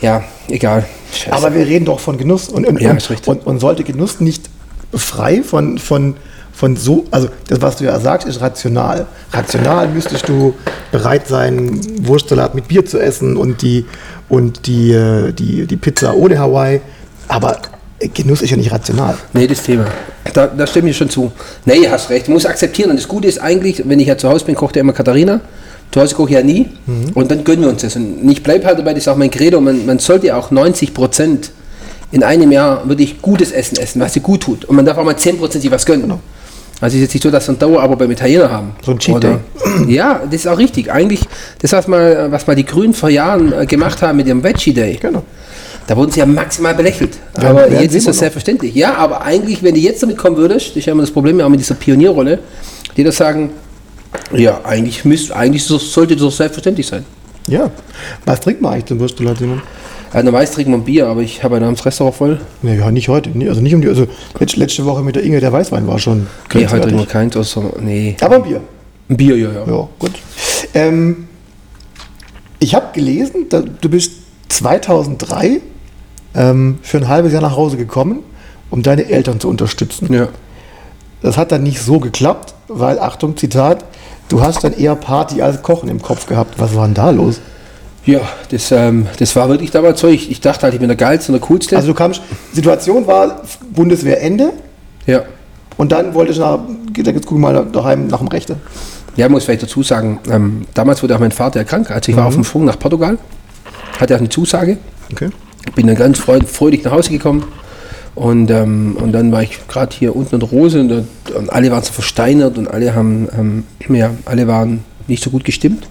[0.00, 0.84] ja, egal.
[1.12, 1.32] Scheiße.
[1.32, 2.48] Aber wir reden doch von Genuss.
[2.48, 4.50] Und, und, Ja, und, und, und sollte Genuss nicht
[4.94, 6.16] frei von, von,
[6.56, 9.06] von so, also das, was du ja sagst, ist rational.
[9.30, 10.54] Rational müsstest du
[10.90, 13.84] bereit sein, Wurstsalat mit Bier zu essen und die,
[14.30, 16.80] und die, äh, die, die Pizza ohne Hawaii.
[17.28, 17.58] Aber
[18.14, 19.18] Genuss ist ja nicht rational.
[19.34, 19.84] Nee, das Thema.
[20.32, 21.30] Da, da stimme ich schon zu.
[21.66, 22.26] Nee, hast recht.
[22.26, 22.88] Du musst akzeptieren.
[22.88, 25.42] Und das Gute ist eigentlich, wenn ich ja zu Hause bin, kocht ja immer Katharina.
[25.92, 26.70] Zu Hause koche ich ja nie.
[27.12, 27.96] Und dann gönnen wir uns das.
[27.96, 29.60] Und ich bleibe halt dabei, das ist auch mein Credo.
[29.60, 31.50] Man, man sollte ja auch 90 Prozent
[32.12, 34.64] in einem Jahr wirklich gutes Essen essen, was dir gut tut.
[34.64, 36.18] Und man darf auch mal 10 Prozent sich was gönnen.
[36.80, 38.72] Also es ist jetzt nicht so, dass wir ein Dauerabo beim Italiener haben.
[38.84, 39.40] So ein Cheat Oder-
[39.88, 40.92] Ja, das ist auch richtig.
[40.92, 41.20] Eigentlich,
[41.60, 44.74] das, was mal, was mal die Grünen vor Jahren äh, gemacht haben mit ihrem Veggie
[44.74, 44.98] Day.
[45.00, 45.22] Genau.
[45.86, 47.16] Da wurden sie ja maximal belächelt.
[47.40, 48.20] Ja, aber jetzt ist das noch.
[48.20, 48.74] selbstverständlich.
[48.74, 51.48] Ja, aber eigentlich, wenn du jetzt damit kommen würdest, das ja immer das Problem auch
[51.48, 52.40] mit dieser Pionierrolle,
[52.96, 53.50] die da sagen,
[54.32, 57.04] ja, eigentlich, müsst, eigentlich so- sollte das doch selbstverständlich sein.
[57.46, 57.70] Ja.
[58.24, 59.62] Was trinkt man eigentlich zum Wurstsalat, Simon?
[60.16, 62.40] Also normalerweise trinkt man Bier, aber ich habe ja das Restaurant voll.
[62.62, 63.28] Nee, ja, nicht heute.
[63.34, 64.06] Nee, Also nicht um die, also
[64.40, 67.36] letz- letzte Woche mit der Inge, der Weißwein war schon Nee, heute trinken wir keins,
[67.36, 68.16] außer, nee.
[68.22, 68.62] Aber ein Bier.
[69.10, 69.64] Ein Bier, ja, ja.
[69.66, 70.12] Ja, gut.
[70.72, 71.28] Ähm,
[72.60, 74.12] ich habe gelesen, da, du bist
[74.48, 75.60] 2003
[76.34, 78.20] ähm, für ein halbes Jahr nach Hause gekommen,
[78.70, 80.10] um deine Eltern zu unterstützen.
[80.14, 80.28] Ja.
[81.20, 83.84] Das hat dann nicht so geklappt, weil, Achtung, Zitat,
[84.30, 86.54] du hast dann eher Party als Kochen im Kopf gehabt.
[86.58, 87.38] Was war denn da los?
[88.06, 90.06] Ja, das, ähm, das war wirklich damals so.
[90.06, 91.76] Ich, ich dachte halt, ich bin der Geilste und der Coolste.
[91.76, 93.42] Also du kamst, Situation war
[93.74, 94.52] Bundeswehrende
[95.06, 95.22] ja.
[95.76, 96.60] und dann wolltest du nach,
[96.96, 98.56] jetzt guck mal daheim nach dem Rechte.
[99.16, 101.90] Ja, muss vielleicht dazu sagen, ähm, damals wurde auch mein Vater krank.
[101.90, 103.18] Also ich war auf dem Sprung nach Portugal,
[103.98, 104.78] hatte auch eine Zusage.
[105.10, 105.30] Okay.
[105.74, 107.44] bin dann ganz freud- freudig nach Hause gekommen
[108.14, 111.70] und, ähm, und dann war ich gerade hier unten in der Rose und, und alle
[111.70, 113.64] waren so versteinert und alle haben, ähm,
[113.94, 115.88] ja, alle waren nicht so gut gestimmt.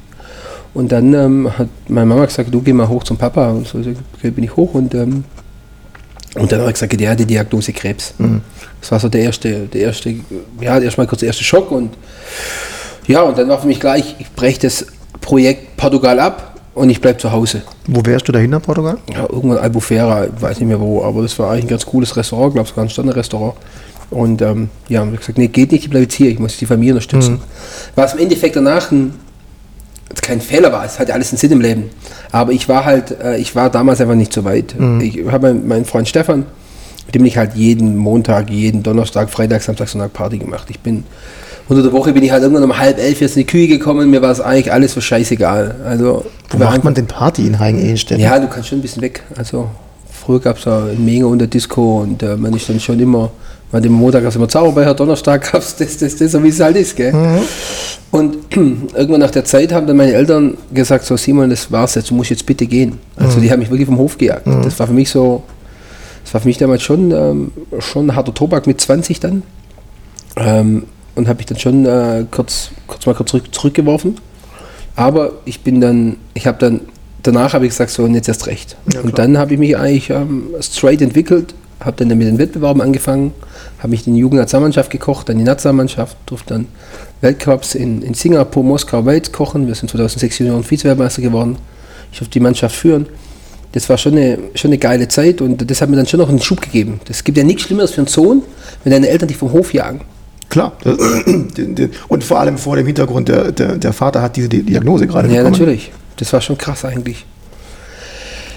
[0.75, 3.49] Und dann ähm, hat meine Mama gesagt, du geh mal hoch zum Papa.
[3.49, 3.79] Und so
[4.21, 5.23] bin ich hoch und, ähm,
[6.35, 8.13] und dann hat er gesagt, der hat die Diagnose Krebs.
[8.81, 10.13] Das war so der erste, der erste,
[10.61, 11.91] ja, erstmal kurz der erste Schock und
[13.07, 14.85] ja, und dann war für mich gleich, ich breche das
[15.21, 17.61] Projekt Portugal ab und ich bleibe zu Hause.
[17.87, 18.97] Wo wärst du dahin nach Portugal?
[19.11, 22.15] Ja, irgendwann Albufera, ich weiß nicht mehr wo, aber das war eigentlich ein ganz cooles
[22.17, 23.55] Restaurant, glaube sogar ein Sterne-Restaurant.
[24.11, 26.65] Und ähm, ja, haben gesagt, nee, geht nicht, ich bleibe jetzt hier, ich muss die
[26.65, 27.39] Familie unterstützen.
[27.95, 29.13] Was im Endeffekt danach ein,
[30.21, 31.89] kein Fehler war, es hatte alles einen Sinn im Leben.
[32.31, 34.75] Aber ich war halt, äh, ich war damals einfach nicht so weit.
[35.01, 36.45] Ich habe meinen, Freund Stefan,
[37.05, 40.67] mit dem ich halt jeden Montag, jeden Donnerstag, Freitag, Samstag, Sonntag Party gemacht.
[40.69, 41.03] Ich bin
[41.67, 44.11] unter der Woche bin ich halt irgendwann um halb elf jetzt in die Kühe gekommen,
[44.11, 45.75] mir war es eigentlich alles so scheißegal.
[45.83, 48.19] Also Wo macht man denn Party in Heigen-Ehenstedt?
[48.19, 49.23] ja, du kannst schon ein bisschen weg.
[49.35, 49.69] Also
[50.11, 53.31] früher gab es ja eine Menge unter Disco und äh, man ist dann schon immer,
[53.75, 56.49] hat immer Montag gab es immer Zauberbeier, Donnerstag gab es das, das, das, so wie
[56.49, 57.13] es halt ist, gell?
[58.11, 62.09] Und irgendwann nach der Zeit haben dann meine Eltern gesagt, so Simon, das war's jetzt,
[62.09, 62.99] du musst jetzt bitte gehen.
[63.17, 64.47] Also die haben mich wirklich vom Hof gejagt.
[64.63, 65.43] Das war für mich so,
[66.23, 69.43] das war für mich damals schon, ähm, schon harter Tobak mit 20 dann.
[70.37, 70.83] Ähm,
[71.15, 74.17] und habe ich dann schon äh, kurz, kurz mal kurz zurück, zurückgeworfen.
[74.95, 76.81] Aber ich bin dann, ich habe dann,
[77.23, 78.77] danach habe ich gesagt, so, und jetzt erst recht.
[79.03, 83.33] und dann habe ich mich eigentlich ähm, straight entwickelt, habe dann mit den Wettbewerben angefangen,
[83.85, 86.67] habe mich in die Jugendnationalmannschaft gekocht, dann die Nationalmannschaft, durfte dann
[87.21, 89.67] Weltcups in, in Singapur, Moskau, Wales kochen.
[89.67, 91.57] Wir sind 2006 Junioren Vize-Weltmeister geworden.
[92.11, 93.05] Ich durfte die Mannschaft führen.
[93.73, 96.29] Das war schon eine, schon eine geile Zeit und das hat mir dann schon noch
[96.29, 96.99] einen Schub gegeben.
[97.05, 98.41] Das gibt ja nichts Schlimmeres für einen Sohn,
[98.83, 100.01] wenn deine Eltern dich vom Hof jagen.
[100.49, 100.73] Klar.
[101.27, 105.05] Den- Und vor allem vor dem Hintergrund, der, der, der Vater hat diese Di- Diagnose
[105.07, 105.51] gerade Ja, bekommen.
[105.51, 105.91] natürlich.
[106.17, 107.25] Das war schon krass eigentlich.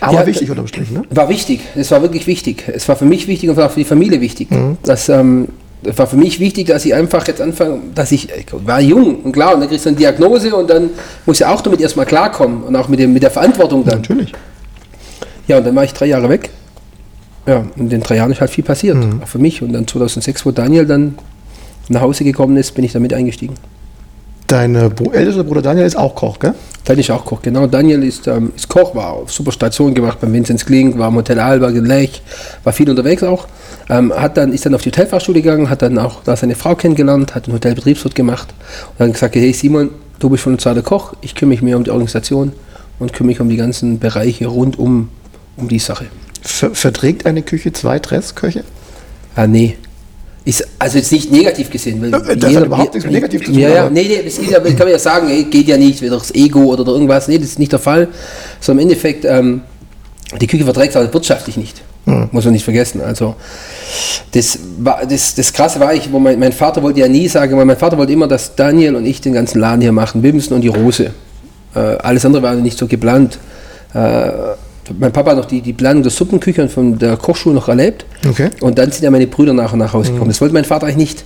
[0.01, 1.03] Aber Ja, wichtig unterm Strich, ne?
[1.11, 2.65] War wichtig, es war wirklich wichtig.
[2.73, 4.49] Es war für mich wichtig und war auch für die Familie wichtig.
[4.83, 5.49] Das, ähm,
[5.83, 9.21] das war für mich wichtig, dass ich einfach jetzt anfange, dass ich, ich war jung
[9.23, 10.91] und klar, und dann kriegst du eine Diagnose und dann
[11.27, 13.99] muss ich auch damit erstmal klarkommen und auch mit, dem, mit der Verantwortung dann.
[13.99, 14.33] Natürlich.
[15.47, 16.51] Ja, und dann war ich drei Jahre weg.
[17.47, 19.63] Ja, und in den drei Jahren ist halt viel passiert, auch für mich.
[19.63, 21.17] Und dann 2006, wo Daniel dann
[21.89, 23.55] nach Hause gekommen ist, bin ich damit eingestiegen.
[24.49, 26.55] Dein ältester Bruder Daniel ist auch Koch, gell?
[26.87, 27.67] Daniel ist auch Koch, genau.
[27.67, 31.17] Daniel ist, ähm, ist Koch, war auf super Station gemacht beim Vinzenz Klink, war im
[31.17, 32.23] Hotel Alba in Lech,
[32.65, 33.47] war viel unterwegs auch.
[33.91, 36.75] Ähm, hat dann, ist dann auf die Hotelfachschule gegangen, hat dann auch da seine Frau
[36.75, 38.49] kennengelernt, hat einen Hotelbetriebswirt gemacht
[38.93, 41.77] und dann gesagt, hey Simon, du bist von uns der Koch, ich kümmere mich mehr
[41.77, 42.53] um die Organisation
[42.99, 45.11] und kümmere mich um die ganzen Bereiche rund um,
[45.59, 46.07] um die Sache.
[46.41, 48.65] Ver verträgt eine Küche zwei Dressköche?
[49.37, 49.77] Ah, nee.
[50.49, 52.01] Ist also jetzt nicht negativ gesehen.
[52.01, 54.51] Weil das hat überhaupt nichts mit negativ zu tun, Ja, ja, nee, nee, das ist,
[54.51, 57.29] ja- kann man ja sagen, ey, geht ja nicht, wieder das Ego oder irgendwas.
[57.29, 58.09] Nee, das ist nicht der Fall.
[58.59, 59.61] So im Endeffekt, ähm,
[60.41, 61.83] die Küche verträgt es aber wirtschaftlich nicht.
[62.33, 63.03] Muss man nicht vergessen.
[63.03, 63.35] Also,
[64.33, 67.55] das, war, das, das Krasse war ich, wo mein, mein Vater wollte ja nie sagen,
[67.59, 70.55] weil mein Vater wollte immer, dass Daniel und ich den ganzen Laden hier machen, Wimsen
[70.55, 71.11] und die Rose.
[71.75, 73.39] Äh, alles andere war nicht so geplant.
[73.93, 74.31] Äh,
[74.99, 78.07] mein Papa hat noch die, die Planung der Suppenküche und von der Kochschule noch erlebt.
[78.29, 78.51] Okay.
[78.61, 80.29] Und dann sind ja meine Brüder nach und nach rausgekommen.
[80.29, 81.25] Das wollte mein Vater eigentlich nicht.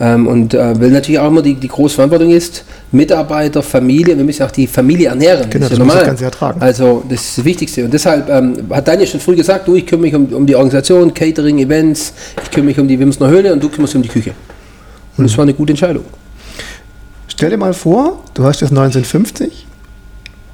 [0.00, 4.24] Ähm, und äh, weil natürlich auch immer die, die große Verantwortung ist, Mitarbeiter, Familie, wir
[4.24, 5.48] müssen auch die Familie ernähren.
[5.50, 6.60] Genau, ist das muss das Ganze ertragen.
[6.60, 7.84] Also das ist das Wichtigste.
[7.84, 10.54] Und deshalb ähm, hat Daniel schon früh gesagt, du, ich kümmere mich um, um die
[10.54, 14.02] Organisation, Catering, Events, ich kümmere mich um die Wimsner Höhle und du kümmerst dich um
[14.02, 14.32] die Küche.
[15.16, 16.04] Und das war eine gute Entscheidung.
[17.28, 19.66] Stell dir mal vor, du hast jetzt 1950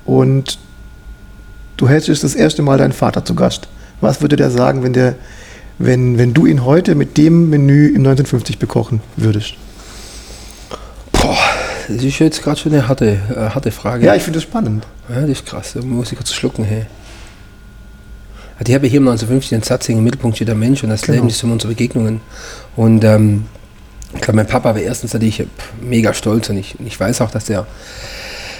[0.05, 0.59] und
[1.79, 3.69] du hättest das erste Mal deinen Vater zu Gast.
[4.03, 5.15] Was würde der sagen, wenn, der,
[5.79, 9.55] wenn, wenn du ihn heute mit dem Menü im 1950 bekochen würdest?
[11.13, 11.39] Boah,
[11.89, 14.05] das ist jetzt gerade schon eine harte, äh, harte Frage.
[14.07, 14.87] Ja, ich finde das spannend.
[15.09, 15.73] Ja, das ist krass.
[15.75, 16.87] Da muss ich kurz schlucken, hey.
[18.59, 20.91] Ja, Die habe ich hier im 1950 den Satz, im Mittelpunkt steht der Mensch und
[20.91, 21.17] das Genau.
[21.17, 22.21] Leben ist immer unsere Begegnungen.
[22.77, 23.47] Und ähm,
[24.15, 25.45] ich glaube, mein Papa war erstens natürlich
[25.81, 27.67] mega stolz und ich, und ich weiß auch, dass er,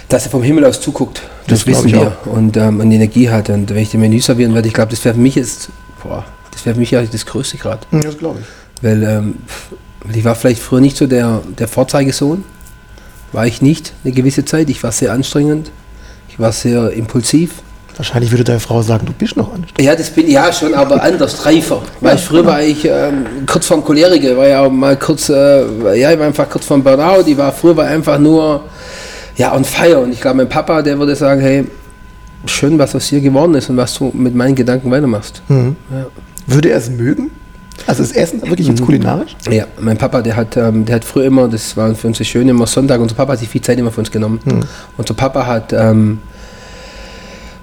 [0.09, 1.21] dass er vom Himmel aus zuguckt.
[1.47, 2.17] Das, Das wissen wir.
[2.25, 3.49] Und, ähm, und Energie hat.
[3.49, 5.69] Und wenn ich den Menü servieren werde, ich glaube, das wäre für mich jetzt,
[6.03, 7.81] boah, das wäre für mich eigentlich das Größte gerade.
[7.91, 8.83] Hm, Das glaube ich.
[8.83, 9.35] Weil ähm,
[10.13, 12.43] ich war vielleicht früher nicht so der, der Vorzeigesohn.
[13.31, 14.69] War ich nicht eine gewisse Zeit.
[14.69, 15.71] Ich war sehr anstrengend.
[16.29, 17.51] Ich war sehr impulsiv.
[17.95, 19.81] Wahrscheinlich würde deine Frau sagen, du bist noch anstrengend.
[19.81, 21.81] Ja, das bin ich ja schon, aber anders, reifer.
[21.99, 25.99] Weil ich früher war ich ähm, kurz vorm Choleriker, war ja auch mal kurz, äh,
[25.99, 27.23] ja, ich war einfach kurz vorm Burnout.
[27.27, 28.63] Ich war früher war einfach nur,
[29.39, 29.99] ja, on fire.
[29.99, 31.65] Und ich glaube, mein Papa, der würde sagen, hey,
[32.45, 35.41] schön, was aus dir geworden ist und was du mit meinen Gedanken weitermachst.
[36.45, 37.31] Würde er es mögen?
[37.87, 39.37] Also das Essen wirklich jetzt kulinarisch?
[39.49, 42.27] Ja, mein Papa, der hat, ähm, der hat früher immer, das war für uns das
[42.27, 44.39] Schöne, immer Sonntag, unser Papa hat sich viel Zeit immer für uns genommen.
[44.97, 46.19] Unser Papa hat, ähm,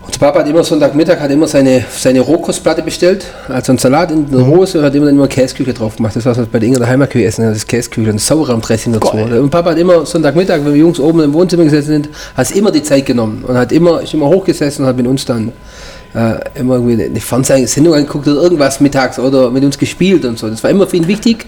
[0.06, 4.30] unser Papa hat immer Sonntagmittag, hat immer seine, seine Rohkostplatte bestellt, also einen Salat in
[4.30, 6.14] der Rose und hat immer dann immer Käsküche drauf gemacht.
[6.14, 9.16] Das war was bei der Inge der Heimatküche essen, das Käsküche, ein Sauerrahm-Dressing dazu.
[9.16, 12.70] Und Papa hat immer Sonntagmittag, wenn wir Jungs oben im Wohnzimmer gesessen sind, hat immer
[12.70, 15.52] die Zeit genommen und hat immer, ist immer hochgesessen und hat mit uns dann
[16.14, 20.48] äh, immer irgendwie eine Fernsehsendung angeguckt oder irgendwas mittags oder mit uns gespielt und so.
[20.48, 21.46] Das war immer für ihn wichtig,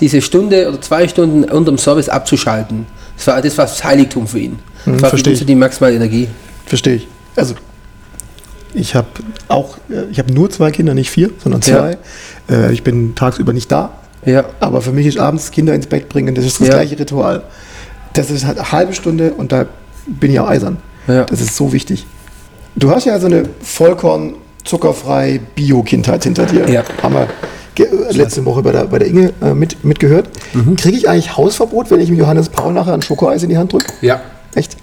[0.00, 2.86] diese Stunde oder zwei Stunden unterm Service abzuschalten.
[3.16, 4.58] Das war das war das Heiligtum für ihn.
[4.86, 6.28] Das war für ihn so die maximale Energie.
[6.66, 7.08] Verstehe ich.
[7.36, 7.54] Also,
[8.78, 9.08] ich habe
[9.48, 11.98] auch, äh, ich habe nur zwei Kinder, nicht vier, sondern zwei.
[12.50, 13.90] Äh, ich bin tagsüber nicht da.
[14.24, 14.44] Ja.
[14.60, 16.74] Aber für mich ist abends Kinder ins Bett bringen, das ist das Ja.
[16.74, 17.42] gleiche Ritual.
[18.14, 19.66] Das ist halt eine halbe Stunde und da
[20.06, 20.78] bin ich auch eisern.
[21.06, 21.24] Ja.
[21.24, 22.06] Das ist so wichtig.
[22.76, 26.68] Du hast ja so eine vollkorn zuckerfrei Bio-Kindheit hinter dir.
[26.68, 26.82] Ja.
[27.02, 27.28] Haben wir
[27.84, 30.28] äh, letzte Woche bei der, bei der Inge äh, mit, mitgehört.
[30.52, 30.76] Mhm.
[30.76, 33.72] Kriege ich eigentlich Hausverbot, wenn ich dem Johannes Paul nachher ein Schokoeis in die Hand
[33.72, 33.92] drücke?
[34.00, 34.20] Ja.
[34.54, 34.76] Echt?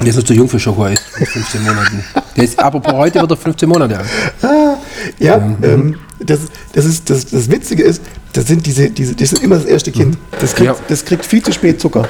[0.00, 1.00] Der ist noch zu jung für Schokoeis.
[1.18, 2.04] Mit 15 Monaten.
[2.36, 4.06] Der ist, apropos heute wird er 15 Monate alt.
[4.42, 4.76] Ah,
[5.18, 6.40] ja, ähm, das,
[6.72, 8.02] das, ist, das, das Witzige ist,
[8.32, 10.18] das sind diese, diese, das ist immer das erste Kind.
[10.40, 10.76] Das kriegt, Ja.
[10.88, 12.08] das kriegt viel zu spät Zucker.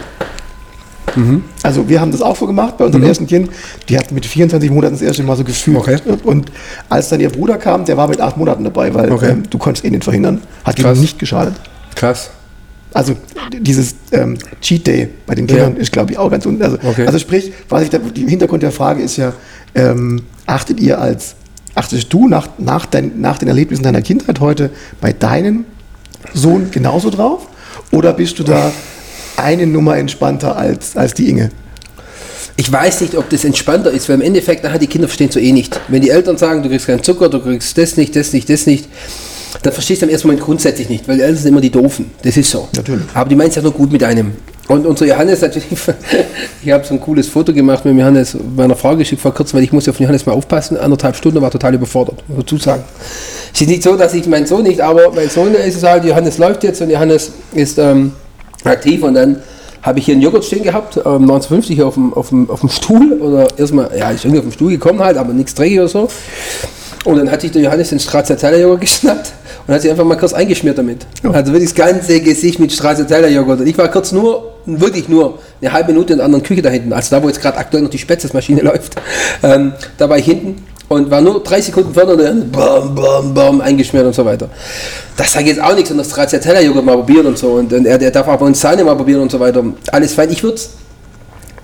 [1.62, 3.49] Also wir haben das auch so gemacht bei unserem ersten Kind.
[3.88, 5.77] Die hat mit 24 Monaten das erste Mal so gefühlt.
[5.77, 5.99] Okay.
[6.25, 6.51] Und
[6.88, 9.31] als dann ihr Bruder kam, der war mit acht Monaten dabei, weil Okay.
[9.31, 10.40] ähm, du konntest eh nicht verhindern.
[10.64, 11.55] Hat ihm nicht geschadet.
[11.94, 12.31] Krass.
[12.94, 13.16] Also
[13.61, 15.80] dieses ähm, Cheat Day bei den Kindern Ja.
[15.83, 17.07] ist, glaube ich, auch ganz un also, Okay.
[17.07, 19.33] also sprich, was ich da, die Hintergrund der Frage ist ja,
[19.74, 21.35] ähm, achtet ihr als,
[21.74, 25.64] achtest du nach, nach, dein, nach den Erlebnissen deiner Kindheit heute bei deinem
[26.33, 27.48] Sohn genauso drauf?
[27.90, 28.70] Oder bist du da
[29.37, 31.50] eine Nummer entspannter als, als die Inge?
[32.57, 35.40] Ich weiß nicht, ob das entspannter ist, weil im Endeffekt, nachher die Kinder verstehen so
[35.40, 35.80] eh nicht.
[35.88, 38.66] Wenn die Eltern sagen, du kriegst keinen Zucker, du kriegst das nicht, das nicht, das
[38.66, 38.88] nicht,
[39.62, 42.11] dann verstehst du am ersten Moment grundsätzlich nicht, weil die Eltern sind immer die Doofen.
[42.23, 42.69] Das ist so.
[42.75, 43.05] Natürlich.
[43.14, 44.33] Aber die meinen es ja nur gut mit einem.
[44.67, 45.67] Und unser Johannes natürlich,
[46.64, 49.64] ich habe so ein cooles Foto gemacht mit Johannes, meiner Frau geschickt vor kurzem, weil
[49.64, 52.83] ich muss auf Johannes mal aufpassen, anderthalb Stunden, war total überfordert, muss ich dazu sagen.
[53.53, 56.05] Es ist nicht so, dass ich meinen Sohn nicht, aber mein Sohn ist es halt,
[56.05, 58.12] Johannes läuft jetzt und Johannes ist ähm,
[58.64, 59.43] aktiv und dann
[59.83, 62.71] habe ich hier einen Joghurt stehen gehabt, ähm, 1950 auf dem, auf, dem, auf dem
[62.71, 65.88] Stuhl oder erstmal, ja, ist irgendwie auf dem Stuhl gekommen halt, aber nichts dreckig oder
[65.88, 66.09] so.
[67.05, 69.33] Und dann hat sich der Johannes den Stracciatella-Joghurt geschnappt
[69.66, 71.07] und hat sich einfach mal kurz eingeschmiert damit.
[71.22, 73.61] Also wirklich das ganze Gesicht mit Stracciatella-Joghurt.
[73.61, 76.70] Und ich war kurz nur, wirklich nur eine halbe Minute in der anderen Küche da
[76.70, 78.96] hinten, also da, wo jetzt gerade aktuell noch die Spätzlesmaschine läuft.
[79.42, 83.35] Ähm, da war ich hinten und war nur drei Sekunden vorne und dann bam, bam,
[83.35, 84.48] bam, eingeschmiert und so weiter.
[85.16, 87.53] Das sage ich jetzt auch nichts und das Stracciatella-Joghurt mal probieren und so.
[87.53, 89.64] Und, und er, der darf auch bei uns Sahne mal probieren und so weiter.
[89.90, 90.31] Alles fein.
[90.31, 90.61] Ich würde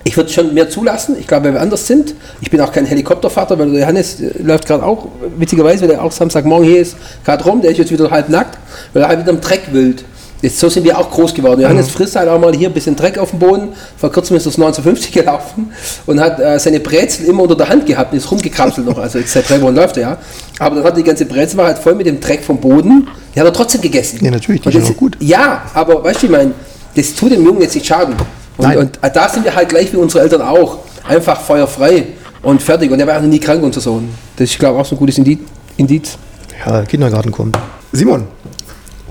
[0.03, 2.15] ich würde schon mehr zulassen, ich glaube, weil wir anders sind.
[2.41, 6.03] Ich bin auch kein Helikoptervater, weil der Johannes äh, läuft gerade auch, witzigerweise, weil er
[6.03, 8.57] auch Samstagmorgen hier ist, gerade rum, der ist jetzt wieder halb nackt,
[8.93, 10.03] weil er halt wieder im Dreck wild.
[10.41, 11.61] Jetzt, so sind wir auch groß geworden.
[11.61, 13.69] Johannes frisst halt auch mal hier ein bisschen Dreck auf dem Boden.
[13.97, 15.71] Vor kurzem ist das 1950 gelaufen
[16.07, 18.97] und hat äh, seine Brezel immer unter der Hand gehabt und ist rumgekrapselt noch.
[18.97, 20.17] Also jetzt seit drei Wochen läuft er ja.
[20.57, 23.07] Aber dann hat die ganze Brezel war halt voll mit dem Dreck vom Boden.
[23.35, 24.19] Die hat er trotzdem gegessen.
[24.25, 25.15] Ja, natürlich, die ist gut.
[25.19, 26.51] Ja, aber weißt du, ich meine,
[26.95, 28.15] das tut dem Jungen jetzt nicht schaden.
[28.61, 28.77] Und, Nein.
[28.77, 30.79] und da sind wir halt gleich wie unsere Eltern auch.
[31.03, 32.09] Einfach feuerfrei
[32.43, 32.91] und fertig.
[32.91, 34.09] Und er war auch noch nie krank, unser Sohn.
[34.35, 36.17] Das ist, glaube ich, auch so ein gutes Indiz.
[36.63, 37.57] Ja, Kindergarten kommt.
[37.91, 38.27] Simon,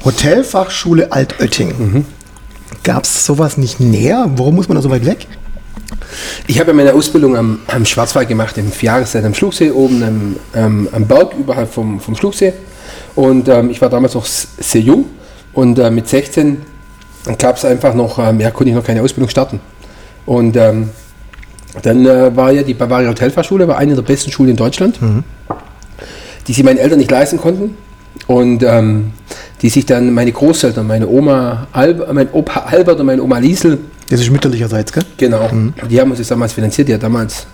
[0.05, 2.05] Hotelfachschule Altötting.
[2.85, 4.31] Gab es sowas nicht näher?
[4.37, 5.27] Warum muss man da so weit weg?
[6.47, 10.37] Ich habe ja meine Ausbildung am, am Schwarzwald gemacht, im Jahreszeit am Schluchsee, oben am,
[10.55, 12.53] ähm, am Berg, überhalb vom, vom Schluchsee.
[13.17, 15.07] Und ähm, ich war damals noch sehr jung
[15.53, 16.59] und äh, mit 16
[17.39, 19.61] gab es einfach noch, ähm, ja, konnte ich noch keine Ausbildung starten.
[20.27, 20.91] Und ähm,
[21.83, 24.99] dann äh, war ja die Bavaria Hotelfachschule, war eine der besten Schulen in Deutschland,
[26.47, 27.77] die sich meine Eltern nicht leisten konnten.
[28.27, 29.13] Und ähm,
[29.63, 33.79] die sich dann meine Großeltern, meine Oma, Alb, mein Opa Albert und meine Oma Liesel,
[34.09, 35.05] Das ist mütterlicherseits, gell?
[35.17, 35.49] Genau.
[35.89, 37.47] Die haben uns das damals finanziert, die hat damals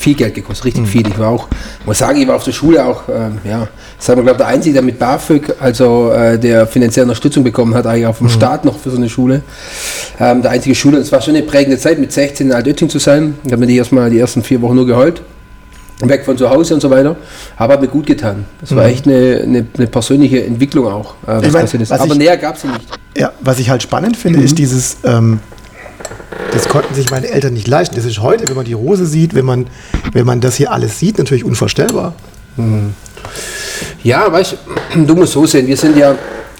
[0.00, 1.06] viel Geld gekostet, richtig viel.
[1.06, 1.46] Ich war auch,
[1.84, 4.72] muss sagen, ich war auf der Schule auch, ähm, ja, sagen wir, glaube der Einzige,
[4.72, 8.78] der mit BAföG, also äh, der finanzielle Unterstützung bekommen hat, eigentlich auch vom Staat noch
[8.78, 9.42] für so eine Schule.
[10.18, 12.98] Ähm, der einzige Schule, es war schon eine prägende Zeit, mit 16 in Altötting zu
[12.98, 13.34] sein.
[13.44, 15.22] Da hat mir die erstmal die ersten vier Wochen nur geheult.
[16.02, 17.14] Weg von zu Hause und so weiter.
[17.58, 18.46] Aber hat mir gut getan.
[18.62, 21.12] Das war echt eine, eine, eine persönliche Entwicklung auch.
[21.26, 22.88] Äh, was Ich mein, was Aber ich- näher gab es sie nicht.
[23.18, 25.40] Ja, was ich halt spannend finde, ist dieses, ähm,
[26.52, 27.96] das konnten sich meine Eltern nicht leisten.
[27.96, 29.66] Das ist heute, wenn man die Rose sieht, wenn man,
[30.12, 32.14] wenn man das hier alles sieht, natürlich unvorstellbar.
[34.02, 34.56] Ja, weißt
[34.94, 36.14] du, du musst so sehen, wir sind ja,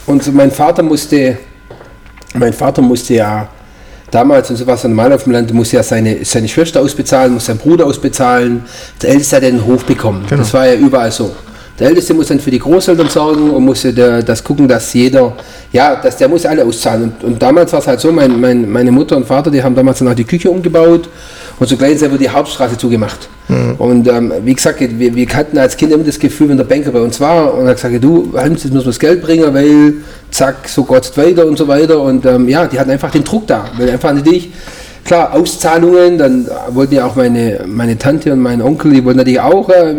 [0.07, 1.39] und mein Vater musste,
[2.35, 3.49] mein Vater musste ja
[4.11, 7.35] damals, und so war es normal auf dem Land, musste ja seine, seine Schwester ausbezahlen,
[7.35, 8.65] musste seinen Bruder ausbezahlen,
[9.01, 10.25] der Älteste hat den Hof bekommen.
[10.29, 10.43] Genau.
[10.43, 11.35] Das war ja überall so.
[11.81, 15.33] Der Älteste muss dann für die Großeltern sorgen und der, das gucken, dass jeder,
[15.73, 17.05] ja, dass der muss alle auszahlen.
[17.05, 19.75] Und, und damals war es halt so, mein, mein, meine Mutter und Vater, die haben
[19.75, 21.09] damals dann auch die Küche umgebaut
[21.59, 23.29] und so gleich wurde die Hauptstraße zugemacht.
[23.79, 26.93] Und ähm, wie gesagt, wir, wir hatten als Kinder immer das Gefühl, wenn der Banker
[26.93, 29.95] bei uns war und hat gesagt, du, Hans, jetzt müssen wir das Geld bringen, weil
[30.31, 32.01] zack, so Gott weiter und so weiter.
[32.01, 34.51] Und ähm, ja, die hatten einfach den Druck da, weil einfach natürlich,
[35.11, 39.41] klar, Auszahlungen, dann wollten ja auch meine, meine Tante und mein Onkel, die wollten natürlich
[39.41, 39.93] auch äh,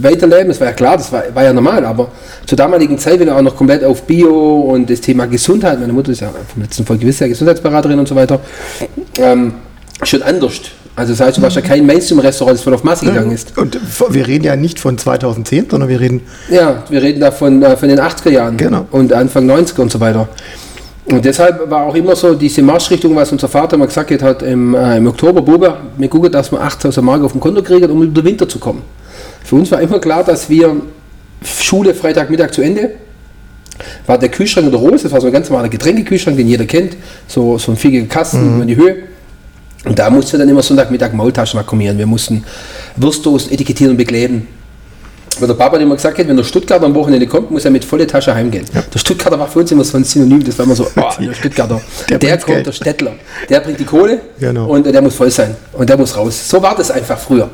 [0.00, 2.08] weiterleben, das war ja klar, das war, war ja normal, aber
[2.46, 5.92] zur damaligen Zeit, wenn er auch noch komplett auf Bio und das Thema Gesundheit, meine
[5.92, 8.40] Mutter ist ja vom letzten Folge gewiss ja Gesundheitsberaterin und so weiter,
[9.20, 9.52] ähm,
[10.02, 10.54] schon anders.
[10.96, 13.56] Also das heißt, du warst ja kein Mainstream-Restaurant, das voll auf Masse gegangen ist.
[13.58, 13.78] Und
[14.08, 17.76] wir reden ja nicht von 2010, sondern wir reden Ja, wir reden da von, äh,
[17.76, 18.86] von den 80er Jahren Genau.
[18.92, 20.26] und Anfang 90er und so weiter.
[21.10, 24.74] Und deshalb war auch immer so diese Marschrichtung, was unser Vater mal gesagt hat, im,
[24.74, 28.02] äh, im Oktober, Bube, wir gucken, dass wir 8000 Mark auf dem Konto kriegen, um
[28.02, 28.82] über den Winter zu kommen.
[29.42, 30.76] Für uns war immer klar, dass wir
[31.42, 32.90] Schule Freitagmittag zu Ende,
[34.06, 36.66] war der Kühlschrank in der Rose, das war so ein ganz normaler Getränkekühlschrank, den jeder
[36.66, 36.96] kennt,
[37.26, 38.96] so, so ein viereckiger Kasten über die Höhe.
[39.84, 41.96] Und da mussten wir dann immer Sonntagmittag Maultaschen vakuumieren.
[41.96, 42.44] Wir mussten
[42.96, 44.46] Wurstdosen etikettieren und bekleben.
[45.40, 47.70] Weil der Papa hat immer gesagt, hat, wenn der Stuttgarter am Wochenende kommt, muss er
[47.70, 48.64] mit volle Tasche heimgehen.
[48.92, 51.34] Der Stuttgarter war für uns immer so ein Synonym, das war immer so, oh, der
[51.34, 52.66] Stuttgarter, Der der, kommt, Geld.
[52.66, 53.12] der Städtler,
[53.48, 54.66] der bringt die Kohle Genau.
[54.68, 56.48] und der muss voll sein und der muss raus.
[56.48, 57.48] So war das einfach früher.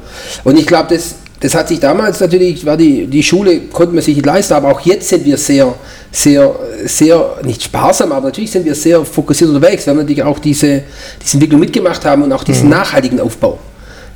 [0.44, 4.02] Und ich glaube, das, das hat sich damals natürlich, war die, die Schule, konnte man
[4.02, 5.74] sich nicht leisten, aber auch jetzt sind wir sehr,
[6.10, 6.54] sehr,
[6.86, 10.82] sehr, nicht sparsam, aber natürlich sind wir sehr fokussiert unterwegs, weil wir natürlich auch diese,
[11.22, 13.58] diese Entwicklung mitgemacht haben und auch diesen nachhaltigen Aufbau.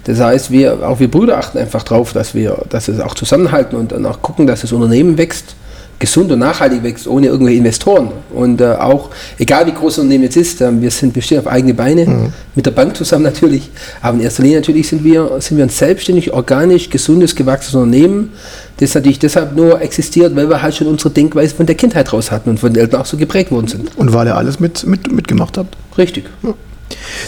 [0.08, 3.76] Das heißt, wir, auch wir Brüder achten einfach drauf, dass wir, dass wir auch zusammenhalten
[3.76, 5.54] und dann auch gucken, dass das Unternehmen wächst,
[5.98, 8.12] gesund und nachhaltig wächst, ohne irgendwelche Investoren.
[8.32, 11.46] Und äh, auch, egal wie groß das Unternehmen jetzt ist, äh, wir sind, stehen auf
[11.46, 15.58] eigene Beine, mit der Bank zusammen natürlich, aber in erster Linie natürlich sind wir, sind
[15.58, 18.32] wir ein selbstständig, organisch, gesundes, gewachsenes Unternehmen,
[18.78, 22.30] das natürlich deshalb nur existiert, weil wir halt schon unsere Denkweise von der Kindheit raus
[22.30, 23.90] hatten und von den Eltern auch so geprägt worden sind.
[23.96, 25.76] und weil ihr alles mit, mit, mitgemacht habt.
[25.98, 26.24] Richtig.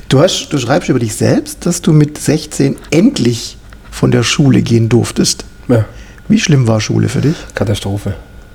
[0.08, 3.56] Du, hast, du schreibst über dich selbst, dass du mit 16 endlich
[3.90, 5.44] von der Schule gehen durftest.
[5.68, 5.84] Ja.
[6.28, 7.36] Wie schlimm war Schule für dich?
[7.54, 8.14] Katastrophe.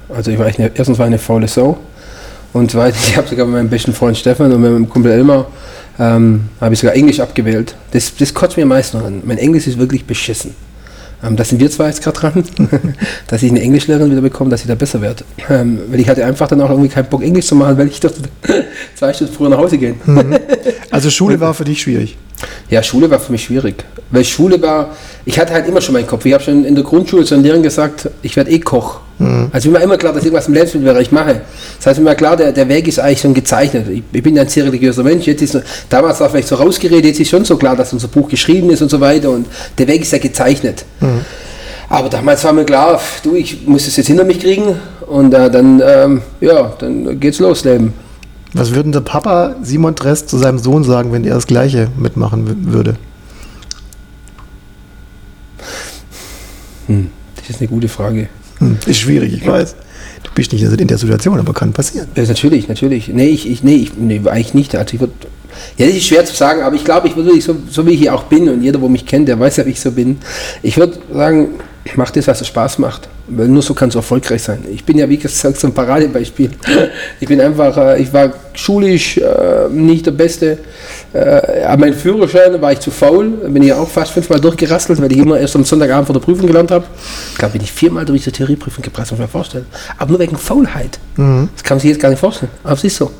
[0.09, 1.77] Also ich war echt eine, erstens war ich eine faule Sau
[2.53, 5.47] und zweitens, ich habe sogar mit meinem besten Freund Stefan und mit meinem Kumpel Elmar
[5.99, 7.75] ähm, habe ich sogar Englisch abgewählt.
[7.91, 9.21] Das, das kotzt mir am meisten an.
[9.25, 10.55] Mein Englisch ist wirklich beschissen.
[11.24, 12.43] Ähm, da sind wir zwei jetzt gerade dran,
[13.28, 15.24] dass ich eine Englischlehrerin wieder bekomme, dass ich da besser werde.
[15.49, 17.99] Ähm, weil ich hatte einfach dann auch irgendwie keinen Bock Englisch zu machen, weil ich
[17.99, 18.18] dachte,
[18.95, 19.99] zwei Stunden früher nach Hause gehen.
[20.91, 22.18] Also Schule war für dich schwierig.
[22.70, 23.84] Ja, Schule war für mich schwierig.
[24.11, 24.95] Weil Schule war,
[25.26, 26.26] ich hatte halt immer schon meinen Kopf.
[26.26, 29.01] Ich habe schon in der Grundschule zu den Lehrern gesagt, ich werde eh Koch.
[29.51, 31.41] Also mir war immer klar, dass ich irgendwas im Lebensmittelbereich mache.
[31.78, 33.88] Das heißt, mir war klar, der, der Weg ist eigentlich schon gezeichnet.
[33.88, 35.26] Ich, ich bin ein sehr religiöser Mensch.
[35.26, 35.57] Jetzt ist,
[35.89, 38.82] damals war vielleicht so rausgeredet, jetzt ist schon so klar, dass unser Buch geschrieben ist
[38.82, 39.30] und so weiter.
[39.30, 39.47] Und
[39.78, 40.84] der Weg ist ja gezeichnet.
[41.88, 44.76] Aber damals war mir klar, du, ich muss es jetzt hinter mich kriegen.
[45.07, 47.93] Und äh, dann, ähm, ja, dann geht's los, Leben.
[48.53, 51.88] Was würde denn der Papa Simon Dress zu seinem Sohn sagen, wenn er das Gleiche
[51.97, 52.95] mitmachen würde?
[56.88, 58.30] Das ist eine gute Frage.
[58.59, 59.75] Hm, ist schwierig, ich weiß.
[60.23, 62.07] Du bist nicht in der Situation, aber kann passieren.
[62.15, 63.09] Ja, natürlich, natürlich.
[63.09, 64.75] Nee, ich, ich, nee, ich, nee, eigentlich nicht.
[64.75, 65.11] Also ich würd,
[65.77, 67.99] ja, das ist schwer zu sagen, aber ich glaube, ich würde so, so wie ich
[67.99, 70.17] hier auch bin und jeder, wo mich kennt, der weiß ja, wie ich so bin.
[70.63, 71.49] Ich würde sagen,
[71.97, 73.07] mach das, was dir Spaß macht.
[73.27, 74.63] Weil nur so kannst du erfolgreich sein.
[74.71, 76.51] Ich bin ja, wie gesagt, so ein Paradebeispiel.
[77.19, 80.57] Ich bin einfach, äh, ich war schulisch äh, nicht der Beste.
[81.13, 83.29] Äh, aber mein Führerschein war ich zu faul.
[83.29, 86.47] Bin ich auch fast fünfmal durchgerastelt, weil ich immer erst am Sonntagabend vor der Prüfung
[86.47, 86.86] gelernt habe.
[87.31, 89.65] Ich glaube, bin ich viermal durch die Theorieprüfung gepresst, muss man vorstellen.
[89.97, 90.99] Aber nur wegen Faulheit.
[91.15, 92.51] Das kann man sich jetzt gar nicht vorstellen.
[92.63, 93.11] Aber es ist so.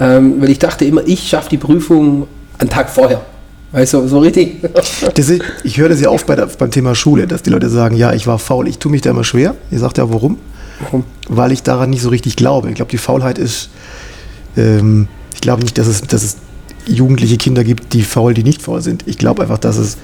[0.00, 2.26] Ähm, weil ich dachte immer, ich schaffe die Prüfung
[2.58, 3.20] einen Tag vorher.
[3.78, 4.56] Weißt du, so richtig.
[5.14, 5.30] Das
[5.62, 8.12] ich höre das ja oft bei der, beim Thema Schule, dass die Leute sagen, ja,
[8.12, 8.66] ich war faul.
[8.66, 9.54] Ich tue mich da immer schwer.
[9.70, 10.36] Ihr sagt ja, warum?
[10.80, 11.04] Warum?
[11.28, 12.70] Weil ich daran nicht so richtig glaube.
[12.70, 13.70] Ich glaube, die Faulheit ist,
[14.56, 16.38] ähm, ich glaube nicht, dass es, dass es
[16.86, 19.04] jugendliche Kinder gibt, die faul, die nicht faul sind.
[19.06, 19.96] Ich glaube einfach, dass, es,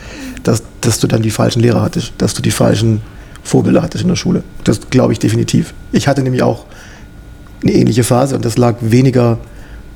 [0.44, 3.00] dass, dass du dann die falschen Lehrer hattest, dass du die falschen
[3.42, 4.44] Vorbilder hattest in der Schule.
[4.62, 5.74] Das glaube ich definitiv.
[5.90, 6.66] Ich hatte nämlich auch
[7.60, 9.38] eine ähnliche Phase und das lag weniger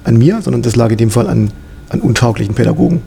[0.02, 1.52] an mir, sondern das lag in dem Fall an,
[1.90, 3.02] an untauglichen Pädagogen.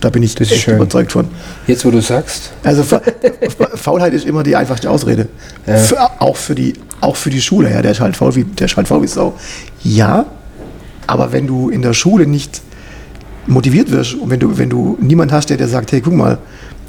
[0.00, 0.76] Da bin ich Das echt schön.
[0.76, 1.26] überzeugt von.
[1.66, 2.52] Jetzt, wo du sagst.
[2.62, 3.02] Also Fa
[3.74, 5.26] Faulheit ist immer die einfachste Ausrede.
[5.66, 5.76] Ja.
[5.76, 7.70] Für, auch, für die, auch für die Schule.
[7.72, 9.34] Ja, der ist halt faul wie, der ist halt faul wie Sau.
[9.82, 10.26] Ja,
[11.08, 12.60] aber wenn du in der Schule nicht
[13.46, 16.38] motiviert wirst und wenn du, wenn du niemand hast, der dir sagt, hey, guck mal,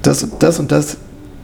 [0.02, 0.98] das, das und das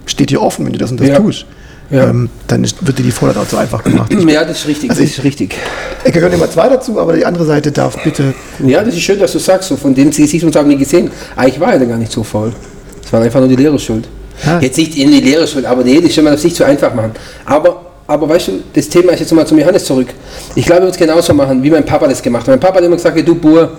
[0.05, 1.17] steht dir offen, wenn du das und das Ja.
[1.17, 1.45] tust,
[1.91, 2.09] Ja.
[2.09, 4.11] ähm, dann ist, wird dir die Faulheit auch so einfach gemacht.
[4.27, 4.89] Ja, das ist richtig.
[4.89, 5.55] Also das ich- ist richtig.
[6.03, 8.33] Ich gehöre immer zwei dazu, aber die andere Seite darf bitte
[8.65, 11.11] Ja, das ist schön, dass du sagst, so von dem Gesichtspunkt haben wir gesehen.
[11.35, 12.51] Eigentlich war er da gar nicht so faul.
[13.03, 14.07] Es war einfach nur die Lehrer schuld.
[14.45, 14.59] Ja.
[14.59, 16.93] Jetzt nicht in die Lehrer schuld, aber nee, das soll man das nicht zu einfach
[16.93, 17.11] machen.
[17.45, 20.07] Aber, aber weißt du, das Thema ist jetzt nochmal zum Johannes zurück.
[20.55, 22.49] Ich glaube, er wird es genauso machen, wie mein Papa das gemacht hat.
[22.49, 23.71] Mein Papa hat immer gesagt, du Bur,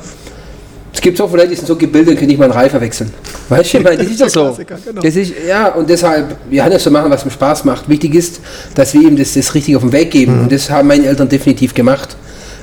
[1.07, 3.11] gibt so viele Leute, die sind so gebildet, können nicht mal einen Reifer wechseln.
[3.49, 4.57] Weißt du, ich meine, das ist doch so.
[4.85, 5.01] Genau.
[5.01, 7.89] Das ist, ja, und deshalb, Johannes so machen, was ihm Spaß macht.
[7.89, 8.41] Wichtig ist,
[8.75, 10.41] dass wir ihm das, das richtig auf den Weg geben.
[10.41, 12.17] Und das haben meine Eltern definitiv gemacht.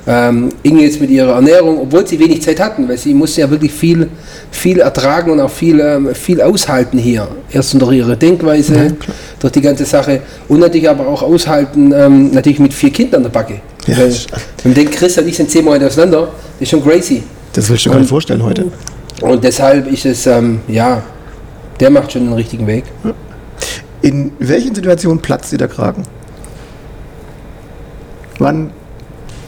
[0.06, 3.48] Ähm, Inge jetzt mit ihrer Ernährung, obwohl sie wenig Zeit hatten, weil sie musste ja
[3.50, 4.06] wirklich viel,
[4.50, 7.26] viel ertragen und auch viel, ähm, viel aushalten hier.
[7.50, 8.94] Erst durch ihre Denkweise,
[9.40, 13.22] durch die ganze Sache und natürlich aber auch aushalten, ähm, natürlich mit vier Kindern an
[13.22, 13.54] der Backe.
[13.86, 14.26] Ja, das-
[14.62, 16.28] wenn man denkt, Chris und ich sind zehn Monate auseinander,
[16.58, 17.22] das ist schon crazy.
[17.54, 18.70] Das willst du dir gar nicht vorstellen heute.
[19.20, 21.02] Und deshalb ist es, ähm, ja,
[21.80, 22.84] der macht schon den richtigen Weg.
[24.02, 26.02] In welchen Situationen platzt dir der Kragen?
[28.38, 28.70] Wann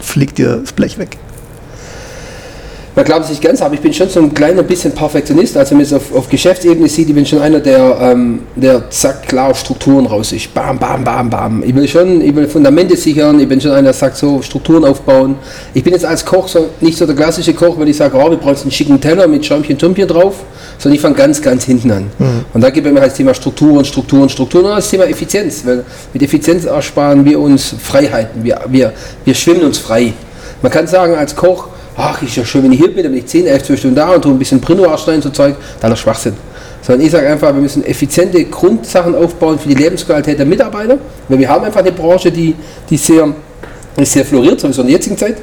[0.01, 1.19] fliegt dir das Blech weg?
[2.97, 5.55] Man glaubt es nicht ganz, aber ich bin schon so ein kleiner bisschen Perfektionist.
[5.55, 8.89] Also wenn man es auf, auf Geschäftsebene sieht, ich bin schon einer, der, ähm, der
[8.89, 10.55] zack, klar auf Strukturen raus ist.
[10.55, 11.63] Bam, bam, bam, bam.
[11.63, 14.83] Ich will schon, ich will Fundamente sichern, ich bin schon einer, der sagt so, Strukturen
[14.87, 15.35] aufbauen.
[15.75, 18.31] Ich bin jetzt als Koch so, nicht so der klassische Koch, wenn ich sage, oh,
[18.31, 20.37] wir brauchen einen schicken Teller mit Schäumchen, Tumpchen drauf,
[20.79, 22.11] sondern ich fange ganz, ganz hinten an.
[22.55, 25.67] Und da gibt es mir halt das Thema Strukturen, Strukturen, Strukturen und das Thema Effizienz.
[25.67, 25.85] Weil
[26.15, 28.43] mit Effizienz ersparen wir uns Freiheiten.
[28.43, 30.15] Wir, wir, wir schwimmen uns frei.
[30.63, 33.21] Man kann sagen, als Koch, ach, ist ja schön, wenn ich hier bin, dann bin
[33.21, 35.93] ich 10, 11, 12 Stunden da und tue ein bisschen Prino rein so Zeug, dann
[35.93, 36.35] ist Schwachsinn.
[36.83, 41.39] Sondern ich sage einfach, wir müssen effiziente Grundsachen aufbauen für die Lebensqualität der Mitarbeiter, weil
[41.39, 42.55] wir haben einfach eine Branche, die,
[42.89, 43.29] die sehr,
[44.03, 45.37] sehr floriert, sowieso in der jetzigen Zeit.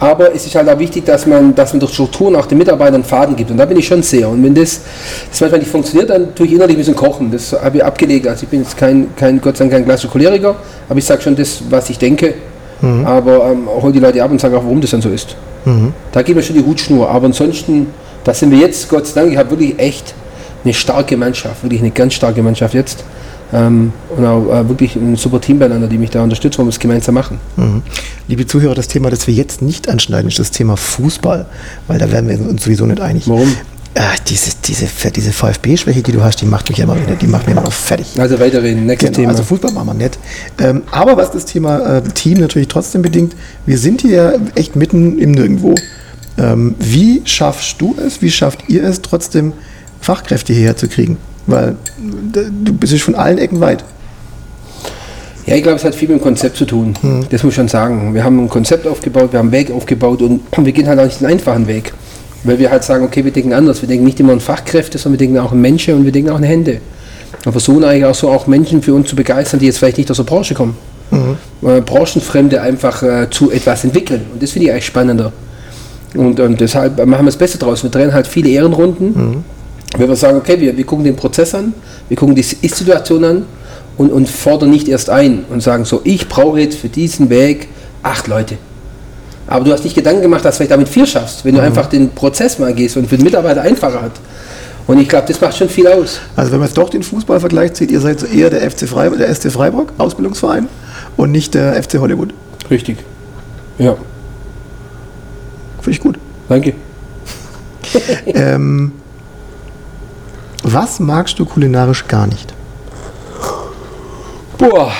[0.00, 3.04] Aber es ist halt auch wichtig, dass man, dass man durch Strukturen auch den Mitarbeitern
[3.04, 3.50] Faden gibt.
[3.50, 4.30] Und da bin ich schon sehr.
[4.30, 4.80] Und wenn das,
[5.28, 7.30] das manchmal nicht funktioniert, dann tue ich innerlich ein bisschen kochen.
[7.30, 8.26] Das habe ich abgelegt.
[8.26, 10.56] Also ich bin jetzt kein, kein Gott sei Dank kein klassischer Choleriker,
[10.88, 12.32] aber ich sage schon das, was ich denke.
[13.04, 15.36] Aber ähm, hol die Leute ab und sage auch, warum das dann so ist.
[16.12, 17.08] Da geht mir schon die Hutschnur.
[17.10, 17.88] Aber ansonsten,
[18.24, 20.14] da sind wir jetzt, Gott sei Dank, ich habe wirklich echt
[20.64, 23.04] eine starke Mannschaft, wirklich eine ganz starke Mannschaft jetzt.
[23.52, 26.70] Ähm, und auch äh, wirklich ein super Team beieinander, die mich da unterstützen, wo wir
[26.70, 27.40] es gemeinsam machen.
[27.56, 27.82] Mhm.
[28.28, 31.46] Liebe Zuhörer, das Thema, das wir jetzt nicht anschneiden, ist das Thema Fußball,
[31.88, 33.28] weil da werden wir uns sowieso nicht einig.
[33.28, 33.52] Warum?
[33.96, 37.46] Ah, diese diese, diese VfB-Schwäche, die du hast, die macht mich immer wieder, die macht
[37.46, 38.06] mich immer noch fertig.
[38.20, 39.30] Also weiterreden, nächstes Genau, Thema.
[39.32, 40.18] also Fußball machen wir nicht.
[40.60, 43.34] Ähm, aber was das Thema äh, Team natürlich trotzdem bedingt,
[43.66, 45.74] wir sind hier echt mitten im Nirgendwo.
[46.38, 49.52] Ähm, wie schaffst du es, wie schafft ihr es trotzdem,
[50.00, 51.16] Fachkräfte hierher zu kriegen?
[51.46, 53.84] Weil du bist von allen Ecken weit.
[55.46, 56.94] Ja, ich glaube, es hat viel mit dem Konzept zu tun.
[57.30, 58.14] Das muss ich schon sagen.
[58.14, 61.04] Wir haben ein Konzept aufgebaut, wir haben einen Weg aufgebaut und wir gehen halt auch
[61.04, 61.92] nicht den einfachen Weg.
[62.44, 63.82] Weil wir halt sagen, okay, wir denken anders.
[63.82, 66.30] Wir denken nicht immer an Fachkräfte, sondern wir denken auch an Menschen und wir denken
[66.30, 66.80] auch an Hände.
[67.44, 70.10] Und versuchen eigentlich auch so auch Menschen für uns zu begeistern, die jetzt vielleicht nicht
[70.10, 70.76] aus der Branche kommen.
[71.62, 74.22] Äh, Branchenfremde einfach äh, zu etwas entwickeln.
[74.32, 75.32] Und das finde ich eigentlich spannender.
[76.14, 77.82] Und, und deshalb machen wir das Beste draus.
[77.82, 79.14] Wir drehen halt viele Ehrenrunden.
[79.96, 81.74] Wenn wir sagen, okay, wir, wir gucken den Prozess an,
[82.08, 83.46] wir gucken die Ist-Situation an
[83.96, 87.68] und, und fordern nicht erst ein und sagen so, ich brauche jetzt für diesen Weg
[88.02, 88.56] acht Leute.
[89.50, 91.86] Aber du hast nicht Gedanken gemacht, dass du vielleicht damit vier schaffst, wenn du einfach
[91.86, 94.12] den Prozess mal gehst und für den Mitarbeiter einfacher hat.
[94.86, 96.20] Und ich glaube, das macht schon viel aus.
[96.36, 98.88] Also wenn man es doch den Fußball vergleicht, seht ihr seid so eher der FC
[98.88, 100.68] Freiburg, der SC Freiburg, Ausbildungsverein,
[101.16, 102.32] und nicht der FC Hollywood.
[102.70, 102.98] Richtig.
[103.78, 103.96] Ja,
[105.80, 106.18] Finde ich gut.
[106.48, 106.74] danke.
[108.26, 108.92] Ähm,
[110.62, 112.54] was magst du kulinarisch gar nicht?
[114.58, 114.92] Boah,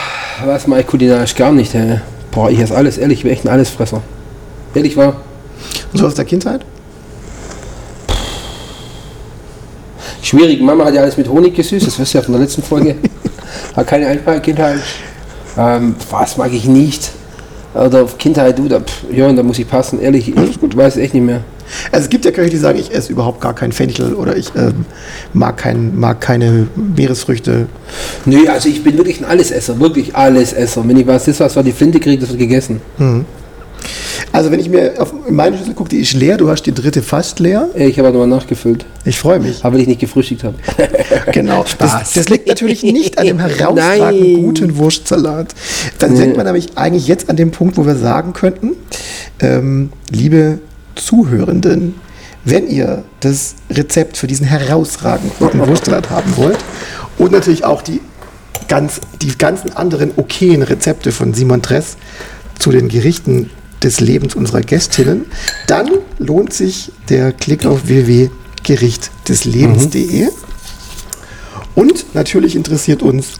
[0.44, 2.00] was mag ich kulinarisch gar nicht, hä?
[2.32, 4.02] Boah, ich esse alles, ehrlich, ich bin echt ein Allesfresser.
[4.74, 5.16] Ehrlich wahr?
[5.92, 6.64] So aus der Kindheit?
[10.22, 12.62] Schwierig, Mama hat ja alles mit Honig gesüßt, das wirst du ja von der letzten
[12.62, 12.94] Folge.
[13.76, 14.80] Hat keine einfache Kindheit.
[15.56, 17.10] Ähm, was mag ich nicht?
[17.74, 21.14] Oder auf Kindheit, du, da, pff, ja, da muss ich passen, ehrlich, ich weiß echt
[21.14, 21.42] nicht mehr.
[21.92, 24.52] Also es gibt ja Köche, die sagen, ich esse überhaupt gar keinen Fenchel oder ich
[24.56, 24.84] ähm,
[25.32, 27.66] mag, kein, mag keine Meeresfrüchte.
[28.24, 30.86] Nö, also ich bin wirklich ein Allesesser, wirklich Allesesser.
[30.86, 32.80] Wenn ich was ist, was vor die Flinte kriege, das wird gegessen.
[34.32, 37.02] Also wenn ich mir auf meine Schüssel gucke, die ist leer, du hast die dritte
[37.02, 37.68] fast leer.
[37.74, 39.64] Ich habe aber nochmal nachgefüllt, Ich freue mich.
[39.64, 40.56] aber weil ich nicht gefrühstückt habe.
[41.32, 41.64] Genau.
[41.78, 44.42] Das, das liegt natürlich nicht an dem herausragend Nein.
[44.42, 45.54] guten Wurstsalat.
[45.98, 48.72] Dann sind wir nämlich eigentlich jetzt an dem Punkt, wo wir sagen könnten,
[49.40, 50.58] ähm, liebe
[50.94, 51.94] Zuhörenden,
[52.44, 56.58] wenn ihr das Rezept für diesen herausragend guten Wurstsalat haben wollt
[57.18, 58.00] und natürlich auch die,
[58.68, 61.96] ganz, die ganzen anderen okayen Rezepte von Simon Dress
[62.58, 63.50] zu den Gerichten
[63.82, 65.26] des Lebens unserer Gästinnen,
[65.66, 70.28] dann lohnt sich der Klick auf www.gerichtdeslebens.de.
[71.74, 73.34] Und natürlich interessiert uns,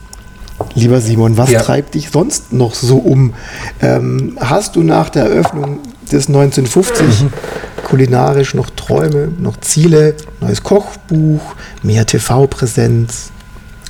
[0.73, 1.61] lieber Simon, was Ja.
[1.61, 3.33] treibt dich sonst noch so um?
[3.81, 5.79] Ähm, hast du nach der Eröffnung
[6.11, 7.25] des 1950
[7.83, 11.41] kulinarisch noch Träume, noch Ziele, neues Kochbuch,
[11.83, 13.31] mehr TV-Präsenz?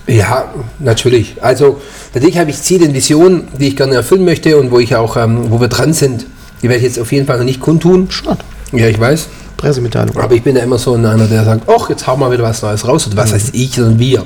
[0.08, 1.36] Ja, natürlich.
[1.42, 1.80] Also
[2.14, 5.18] natürlich habe ich Ziele und Visionen, die ich gerne erfüllen möchte und wo ich auch,
[5.18, 6.26] ähm, wo wir dran sind.
[6.62, 8.10] Die werde ich jetzt auf jeden Fall noch nicht kundtun.
[8.10, 8.40] Schade.
[8.72, 9.28] Ja, ich weiß.
[9.58, 10.18] Pressemitteilung.
[10.18, 12.62] Aber ich bin ja immer so einer, der sagt, ach, jetzt hauen wir wieder was
[12.62, 13.06] Neues raus.
[13.08, 14.26] Und was heißt ich, sondern wir.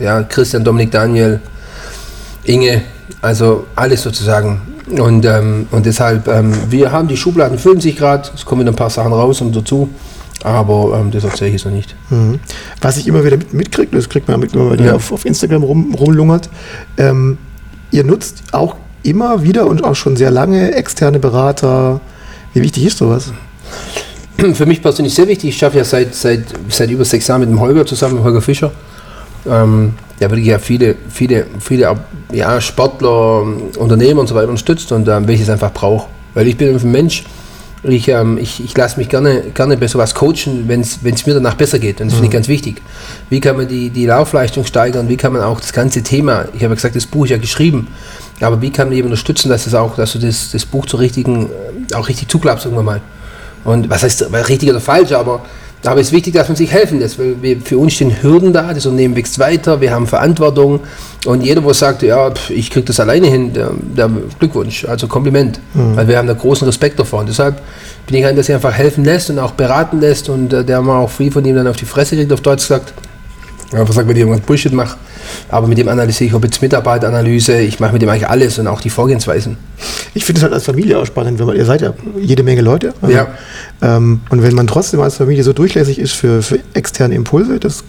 [0.00, 1.40] Ja, Christian, Dominik, Daniel,
[2.44, 2.82] Inge,
[3.20, 4.62] also alles sozusagen.
[4.98, 8.72] Und, ähm, und deshalb, ähm, wir haben die Schubladen füllen sich gerade, es kommen wieder
[8.72, 9.88] ein paar Sachen raus und dazu.
[10.42, 11.94] Aber ähm, das erzähle ich jetzt noch nicht.
[12.08, 12.40] Mhm.
[12.80, 14.94] Was ich immer wieder mit, mitkriege, das kriegt man mit, wenn man Ja.
[14.94, 16.48] auf, auf Instagram rum, rumlungert,
[16.96, 17.36] ähm,
[17.90, 22.00] ihr nutzt auch immer wieder und auch schon sehr lange externe Berater.
[22.54, 23.32] Wie wichtig ist sowas?
[24.54, 25.50] Für mich persönlich sehr wichtig.
[25.50, 28.72] Ich schaffe ja seit, seit, seit über sechs Jahren mit dem Holger zusammen, Holger Fischer.
[29.46, 31.96] ähm, der wirklich ja viele, viele, viele
[32.32, 33.42] ja, Sportler,
[33.78, 36.08] Unternehmer und so weiter unterstützt und ähm, welches einfach brauche.
[36.34, 37.24] Weil ich bin ein Mensch,
[37.82, 41.54] ich, ähm, ich, ich lasse mich gerne, gerne bei sowas coachen, wenn es mir danach
[41.54, 42.00] besser geht.
[42.00, 42.82] Und das finde ich ganz wichtig.
[43.30, 45.08] Wie kann man die, die Laufleistung steigern?
[45.08, 47.38] Wie kann man auch das ganze Thema, ich habe ja gesagt, das Buch ist ja
[47.38, 47.88] geschrieben,
[48.40, 51.00] aber wie kann man eben unterstützen, dass, das auch, dass du das, das Buch zur
[51.00, 53.00] richtigen, äh, auch richtig zuklappst irgendwann mal?
[53.64, 55.42] Und was heißt richtig oder falsch, aber
[55.84, 58.52] aber es ist wichtig, dass man sich helfen lässt, weil wir, für uns stehen Hürden
[58.52, 60.80] da, das Unternehmen wächst weiter, wir haben Verantwortung
[61.24, 65.58] und jeder, der sagt, ja, ich kriege das alleine hin, der, der Glückwunsch, also Kompliment,
[65.72, 65.96] mhm.
[65.96, 67.62] weil wir haben da großen Respekt davor und deshalb
[68.06, 70.82] bin ich ein, dass er einfach helfen lässt und auch beraten lässt und äh, der
[70.82, 72.92] mal auch viel von ihm dann auf die Fresse kriegt, auf Deutsch gesagt,
[73.72, 74.98] einfach sagt, wenn ich irgendwas Bullshit mache,
[75.48, 78.66] aber mit dem analysiere ich, ob jetzt Mitarbeiteranalyse, ich mache mit dem eigentlich alles und
[78.66, 79.56] auch die Vorgehensweisen.
[80.14, 82.62] Ich finde es halt als Familie auch spannend, wenn man, ihr seid ja jede Menge
[82.62, 82.94] Leute.
[83.00, 83.28] Also, ja.
[83.82, 87.84] Ähm, und wenn man trotzdem als Familie so durchlässig ist für, für externe Impulse, das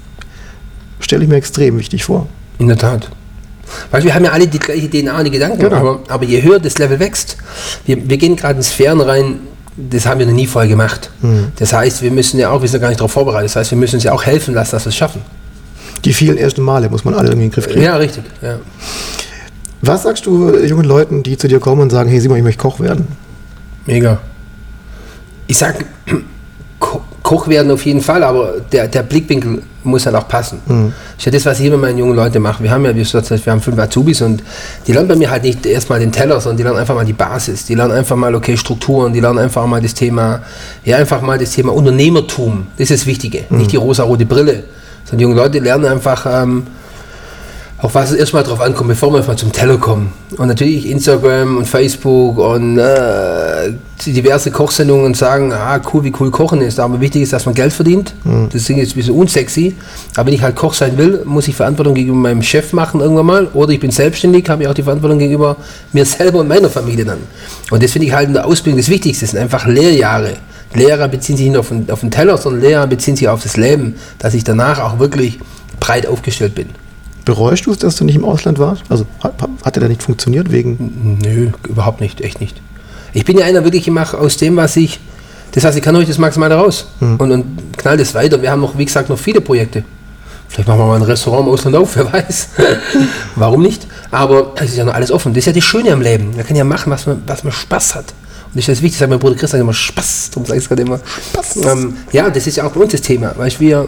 [0.99, 2.27] stelle ich mir extrem wichtig vor.
[2.59, 3.09] In der Tat.
[3.89, 5.75] Weil wir haben ja alle die gleiche DNA und die Gedanken, genau.
[5.75, 7.37] aber, aber, je höher das Level wächst,
[7.85, 9.39] wir, wir gehen gerade in Sphären rein,
[9.77, 11.09] das haben wir noch nie vorher gemacht.
[11.21, 11.47] Mhm.
[11.57, 13.71] Das heißt, wir müssen ja auch, wir sind ja gar nicht darauf vorbereitet, das heißt,
[13.71, 15.21] wir müssen uns ja auch helfen lassen, dass wir es schaffen.
[16.06, 17.82] Die vielen ersten Male muss man alle irgendwie in den Griff kriegen.
[17.82, 18.24] Ja, richtig.
[18.41, 18.60] Ja.
[19.82, 22.62] Was sagst du jungen Leuten, die zu dir kommen und sagen, hey Simon, ich möchte
[22.62, 23.08] Koch werden?
[23.86, 24.20] Mega.
[25.47, 25.86] Ich sag,
[27.24, 30.60] Koch werden auf jeden Fall, aber der, der Blickwinkel muss halt auch passen.
[30.66, 30.93] Mhm.
[31.16, 32.62] Das ist ja das, was ich immer meinen jungen Leuten mache.
[32.64, 34.43] Wir haben ja, wie gesagt, wir haben fünf Azubis und
[34.86, 37.14] die lernen bei mir halt nicht erstmal den Teller, sondern die lernen einfach mal die
[37.14, 37.66] Basis.
[37.66, 40.41] Die lernen einfach mal, okay, Strukturen, die lernen einfach mal das Thema,
[40.84, 42.68] ja, einfach mal das Thema Unternehmertum.
[42.78, 43.60] Das ist das Wichtige, mhm.
[43.60, 44.64] nicht die rosa-rote Brille.
[45.06, 46.68] Sondern die jungen Leute lernen einfach, ähm,
[47.82, 50.14] auch was es erstmal drauf ankommt, bevor wir mal zum Teller kommen.
[50.38, 53.74] Und natürlich Instagram und Facebook und äh,
[54.06, 56.80] diverse Kochsendungen sagen, ah, cool, wie cool Kochen ist.
[56.80, 58.14] Aber wichtig ist, dass man Geld verdient.
[58.24, 58.49] Mhm.
[58.54, 59.76] Das Ding ist ein bisschen unsexy.
[60.16, 63.26] Aber wenn ich halt Koch sein will, muss ich Verantwortung gegenüber meinem Chef machen irgendwann
[63.26, 63.47] mal.
[63.56, 65.58] Oder ich bin selbstständig, habe ich auch die Verantwortung gegenüber
[65.91, 67.20] mir selber und meiner Familie dann.
[67.72, 69.26] Und das finde ich halt in der Ausbildung das Wichtigste.
[69.26, 70.34] Das sind einfach Lehrjahre.
[70.74, 73.57] Lehrer beziehen sich nicht auf den, auf den Teller, sondern Lehrer beziehen sich auf das
[73.57, 75.39] Leben, dass ich danach auch wirklich
[75.80, 76.69] breit aufgestellt bin.
[77.26, 78.84] Bereust du es, dass du nicht im Ausland warst?
[78.89, 81.19] Also hat, hat er da nicht funktioniert wegen?
[81.22, 82.61] Nö, überhaupt nicht, echt nicht.
[83.13, 84.99] Ich bin ja einer wirklich gemacht aus dem, was ich,
[85.51, 87.15] das heißt, ich kann euch das Maximale raus mhm.
[87.17, 87.45] und, und
[87.78, 88.41] knall das weiter.
[88.41, 89.84] Wir haben noch, wie gesagt, noch viele Projekte.
[90.47, 92.49] Vielleicht machen wir mal ein Restaurant im Ausland auf, wer weiß.
[93.36, 93.88] Warum nicht?
[94.09, 95.34] Aber es ist ja noch alles offen.
[95.34, 96.36] Das ist ja das Schöne am Leben.
[96.36, 98.05] Man kann ja machen, was man, was man Spaß hat.
[98.54, 100.99] Und das Wichtigste, mein Bruder Christian immer Spaß, darum sage ich es gerade immer.
[101.32, 101.56] Spaß.
[101.58, 103.88] Ähm, ja, das ist ja auch bei uns das Thema, weil wir,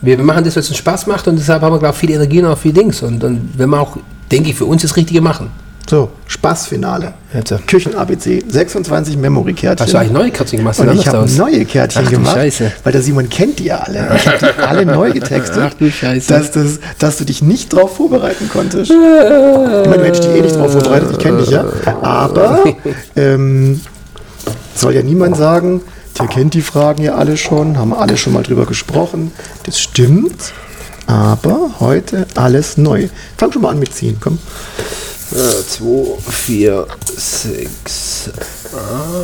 [0.00, 2.10] wir, wir machen das, was uns Spaß macht und deshalb haben wir, glaube ich, viel
[2.10, 3.02] Energie und auch viel Dings.
[3.02, 3.98] Und, und wenn wir auch,
[4.30, 5.50] denke ich, für uns das Richtige machen.
[5.88, 7.12] So, Spaßfinale.
[7.66, 9.84] Küchen-ABC, 26 Memory-Kärtchen.
[9.84, 10.78] Hast du eigentlich neue Kärtchen gemacht?
[10.78, 12.72] Und ich habe neue Kärtchen Ach, gemacht, Scheiße.
[12.84, 14.08] weil der Simon kennt die ja alle.
[14.16, 16.32] Ich habe die alle neu getextet, Ach, du Scheiße.
[16.32, 18.90] Dass, das, dass du dich nicht drauf vorbereiten konntest.
[18.90, 21.64] ich meine, du hättest dich eh nicht drauf vorbereitet, ich kenne dich ja.
[22.00, 22.64] Aber
[23.16, 23.80] ähm,
[24.74, 25.82] soll ja niemand sagen,
[26.18, 29.32] der kennt die Fragen ja alle schon, haben alle schon mal drüber gesprochen.
[29.64, 30.52] Das stimmt,
[31.06, 33.08] aber heute alles neu.
[33.36, 34.38] Fang schon mal an mit ziehen, komm.
[35.32, 38.30] 2, 4, 6,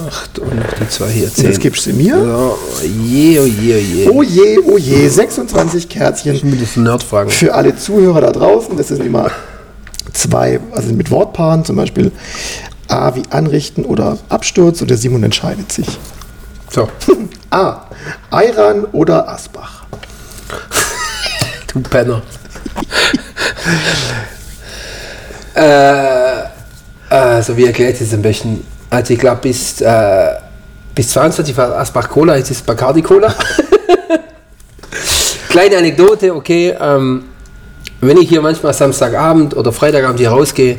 [0.07, 1.45] 8 und noch die zwei hier 10.
[1.45, 2.17] Jetzt gibst du mir.
[2.17, 4.09] So, je, oh je, oh je.
[4.09, 6.35] Oh je, oh je, 26 Kärtchen.
[6.35, 7.31] Ich muss Nerd fragen.
[7.31, 9.31] Für alle Zuhörer da draußen, das sind immer
[10.15, 12.11] zwei, also mit Wortpaaren, zum Beispiel
[12.89, 15.99] A wie anrichten oder Absturz und der Simon entscheidet sich.
[16.71, 16.89] So.
[17.51, 17.83] A.
[18.31, 19.85] Ayran oder Asbach?
[21.73, 22.23] du Penner.
[25.59, 26.45] Äh,
[27.11, 28.65] also wie erklärt ich es am besten?
[28.91, 30.29] Also ich glaube bis, äh,
[30.95, 33.35] bis 22 war Asbach Cola, jetzt ist Bacardi Cola.
[35.49, 36.75] Kleine Anekdote, okay.
[36.81, 37.25] Ähm,
[38.01, 40.79] wenn ich hier manchmal Samstagabend oder Freitagabend hier rausgehe,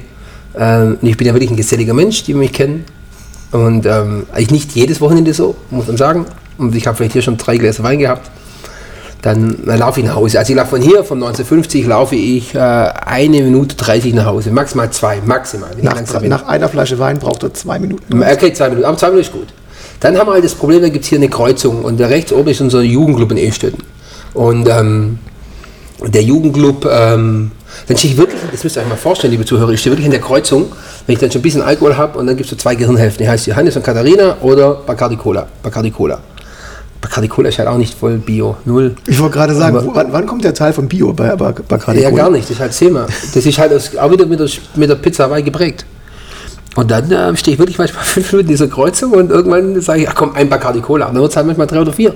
[0.57, 2.85] ähm, ich bin ja wirklich ein geselliger Mensch, die mich kennen.
[3.51, 6.25] Und ähm, eigentlich nicht jedes Wochenende so, muss man sagen.
[6.57, 8.29] Und ich habe vielleicht hier schon drei Gläser Wein gehabt
[9.21, 10.39] dann, dann laufe ich nach Hause.
[10.39, 14.51] Also ich laufe von hier, von 1950, laufe ich äh, eine Minute 30 nach Hause.
[14.51, 15.71] Maximal zwei, maximal.
[15.81, 18.21] Nach, nach, einer Flasche Wein braucht er zwei Minuten.
[18.21, 19.47] Okay, zwei Minuten, aber zwei Minuten ist gut.
[19.99, 22.31] Dann haben wir halt das Problem, da gibt es hier eine Kreuzung und da rechts
[22.31, 23.83] oben ist unser Jugendclub in Ehstetten.
[24.33, 25.19] Und ähm,
[26.07, 27.51] der Jugendclub, ähm,
[27.87, 30.05] dann stehe ich wirklich, das müsst ihr euch mal vorstellen, liebe Zuhörer, ich stehe wirklich
[30.05, 30.67] in der Kreuzung,
[31.05, 33.25] wenn ich dann schon ein bisschen Alkohol habe und dann gibt es so zwei Gehirnhälften,
[33.25, 35.47] die heißt Johannes und Katharina oder Bacardi Cola.
[35.61, 36.19] Bacardi Cola.
[37.01, 38.95] Bacardi Cola ist halt auch nicht voll Bio, null.
[39.07, 42.11] Ich wollte gerade sagen, wo, wann, wann, kommt der Teil von Bio bei Bacardi Ja,
[42.11, 43.07] gar nicht, das ist halt Thema.
[43.33, 45.85] Das ist halt aus, auch wieder mit der, mit der Pizza Hawaii geprägt.
[46.75, 50.01] Und dann äh, stehe ich wirklich manchmal fünf Minuten in dieser Kreuzung und irgendwann sage
[50.01, 51.07] ich, ach komm, ein Bacardi Cola.
[51.07, 52.11] Und dann wird es halt manchmal drei oder vier.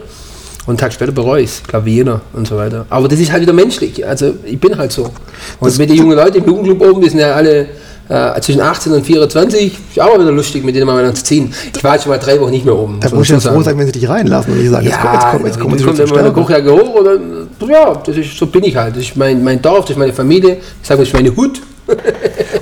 [0.65, 2.85] Und einen Tag später bereue ich es, glaube wie jeder und so weiter.
[2.89, 4.05] Aber das ist halt wieder menschlich.
[4.05, 5.11] Also ich bin halt so.
[5.59, 7.67] Und mit den jungen Leuten im Jugendclub oben, die sind ja alle
[8.09, 11.53] äh, zwischen 18 und 24, ist auch wieder lustig, mit denen mal zu ziehen.
[11.75, 12.99] Ich war jetzt schon mal drei Wochen nicht mehr oben.
[12.99, 15.25] Da muss ich schon froh sein, wenn sie dich reinlassen und nicht sagen, ja, jetzt,
[15.31, 16.31] komm, jetzt komm, jetzt komm, jetzt jetzt kommt immer eine.
[16.33, 18.95] Kochjacke hoch und dann, ja, das ist, so bin ich halt.
[18.95, 20.57] Das ist mein, mein Dorf, das ist meine Familie.
[20.81, 21.61] Ich sage, das ist meine Hut.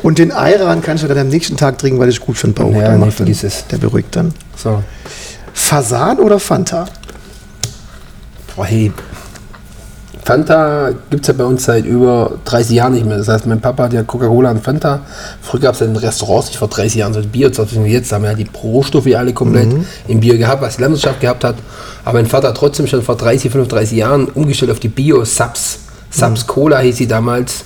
[0.01, 2.47] Und den Ayran kannst du dann am nächsten Tag trinken, weil das ist gut für
[2.47, 2.73] den Bauch.
[2.73, 3.67] Ja, vergiss dann- es.
[3.67, 4.33] Der beruhigt dann.
[4.55, 4.81] So.
[5.53, 6.85] Fasan oder Fanta?
[8.55, 8.91] Boah, hey.
[10.23, 13.17] Fanta gibt es ja bei uns seit über 30 Jahren nicht mehr.
[13.17, 14.99] Das heißt, mein Papa hat ja Coca-Cola und Fanta.
[15.41, 17.47] Früher gab es ja in Restaurants nicht vor 30 Jahren so Bier.
[17.87, 19.69] Jetzt haben wir ja die Rohstoffe alle komplett
[20.07, 21.55] im Bier gehabt, was die Landwirtschaft gehabt hat.
[22.05, 25.79] Aber mein Vater hat trotzdem schon vor 30, 35 Jahren umgestellt auf die Bio-Subs.
[26.11, 27.63] Subs Cola hieß sie damals.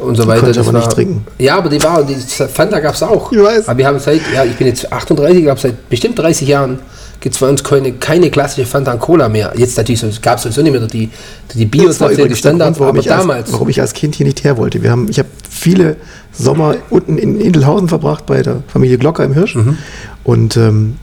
[0.00, 0.48] Und so weiter.
[0.48, 1.24] Das aber nicht war- trinken.
[1.38, 3.30] Ja, aber die war, die Fanta gab es auch.
[3.30, 3.68] Ich weiß.
[3.68, 6.80] Aber wir haben seit, ja, ich bin jetzt 38, ich glaube seit bestimmt 30 Jahren
[7.24, 9.54] gibt es bei uns keine, keine klassische Fanta Cola mehr.
[9.56, 11.08] Jetzt natürlich so, gab es sowieso nicht mehr die,
[11.54, 13.50] die Bio, Das war die Standards, aber ich, als, damals.
[13.50, 14.82] warum ich als Kind hier nicht her wollte.
[14.82, 15.96] Wir haben, ich habe viele
[16.36, 19.54] Sommer unten in Indelhausen verbracht bei der Familie Glocker im Hirsch.
[19.54, 19.78] Mhm.
[20.24, 20.96] Und ähm,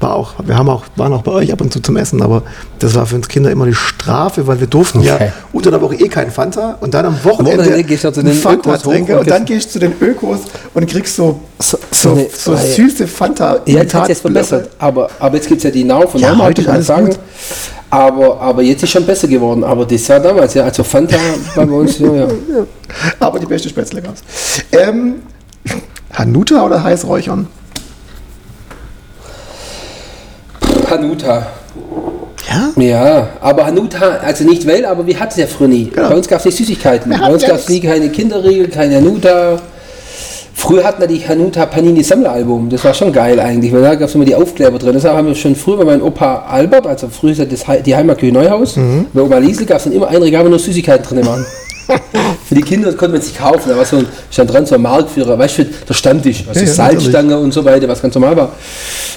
[0.00, 2.42] war auch, wir haben auch, waren auch bei euch ab und zu zum Essen, aber
[2.80, 5.32] das war für uns Kinder immer eine Strafe, weil wir durften ja Okay.
[5.52, 8.32] unter der Woche eh keinen Fanta und dann am Wochenende, Wochenende gehst du zu den
[8.34, 10.40] Fanta Ökos hoch trinken und und dann gehst du zu den Ökos
[10.74, 12.58] und kriegst so, So- so, eine- so, ja.
[12.58, 13.60] süße Fanta.
[13.66, 14.70] ja, jetzt hat es jetzt verbessert.
[14.78, 17.06] Aber, aber jetzt gibt es ja die Now von Ja, Norma, heute ist alles sagen.
[17.06, 17.18] gut.
[17.90, 19.64] Aber, aber jetzt ist schon besser geworden.
[19.64, 20.64] Aber das war damals, ja.
[20.64, 21.16] Also Fanta
[21.56, 22.26] bei uns, ja, ja.
[23.18, 24.22] Aber die beste Spätzle gab's.
[24.72, 25.16] Ähm,
[26.12, 27.46] Hanuta oder Heißräuchern?
[30.90, 31.46] Hanuta.
[32.48, 32.82] Ja?
[32.82, 35.90] Ja, aber Hanuta, also nicht weil, aber wir hatten es ja früher nie.
[35.90, 36.08] Genau.
[36.08, 37.12] Bei uns gab es nicht Süßigkeiten.
[37.18, 39.60] Bei uns gab es nie keine Kinderriegel, keine Hanuta.
[40.54, 42.68] Früher hatten wir die Hanuta Panini Sammleralbum.
[42.68, 44.94] Das war schon geil eigentlich, weil da gab es immer die Aufkleber drin.
[44.94, 47.94] Das haben wir schon früher bei meinem Opa Albert, also früher ist ja das, die
[47.94, 48.76] Heimatküche Neuhaus.
[48.76, 49.06] Mhm.
[49.12, 51.46] Bei Oma Liesel gab es dann immer ein Regal, wo nur Süßigkeiten drin waren.
[52.48, 53.68] Für die Kinder konnte man sich kaufen.
[53.68, 56.66] Da war so ein, stand dran so ein Marktführer, weißt du, der Stammtisch, also Ja,
[56.66, 58.52] ja, Salzstange und so weiter, was ganz normal war.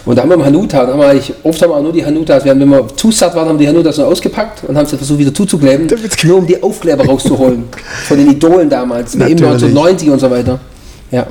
[0.06, 1.94] Und da haben wir im Hanuta, da haben wir eigentlich, oft haben wir auch nur
[1.94, 4.64] die Hanutas, wir haben, wenn wir zu satt waren, haben wir die Hanutas nur ausgepackt
[4.64, 5.88] und haben sie versucht wieder zuzukleben,
[6.24, 7.66] nur um die Aufkleber rauszuholen.
[8.08, 9.42] Von den Idolen damals, Natürlich.
[9.44, 10.60] 1990 und so weiter.
[11.12, 11.28] Ja.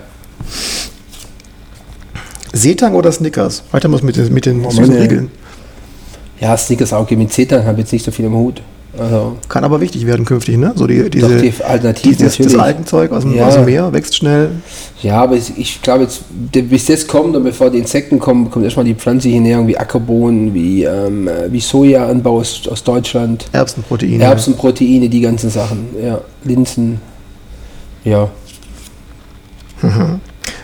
[2.53, 3.63] Seetang oder Snickers?
[3.71, 5.31] Weiter muss mit, den- mit den süßen meine- Riegeln.
[6.41, 8.63] Ja, Snickers auch mit Zetan habe jetzt nicht so viel im Hut.
[8.99, 10.73] Also, Kann aber wichtig werden künftig, ne?
[10.75, 12.61] So die, diese, Doch, die Alternativen dieses, das natürlich.
[12.61, 13.47] alten Zeug aus dem, Ja.
[13.47, 14.51] aus dem Meer, wächst schnell.
[15.01, 18.85] ja, aber ich glaube jetzt, bis das kommt und bevor die Insekten kommen, kommt erstmal
[18.85, 23.47] die pflanzliche Ernährung wie Ackerbohnen, wie, ähm, äh, wie Sojaanbau aus, aus Deutschland.
[23.53, 24.25] Erbsenproteine.
[24.25, 25.87] Erbsenproteine, die ganzen Sachen.
[26.03, 27.01] Ja, Linsen.
[28.05, 28.29] Ja.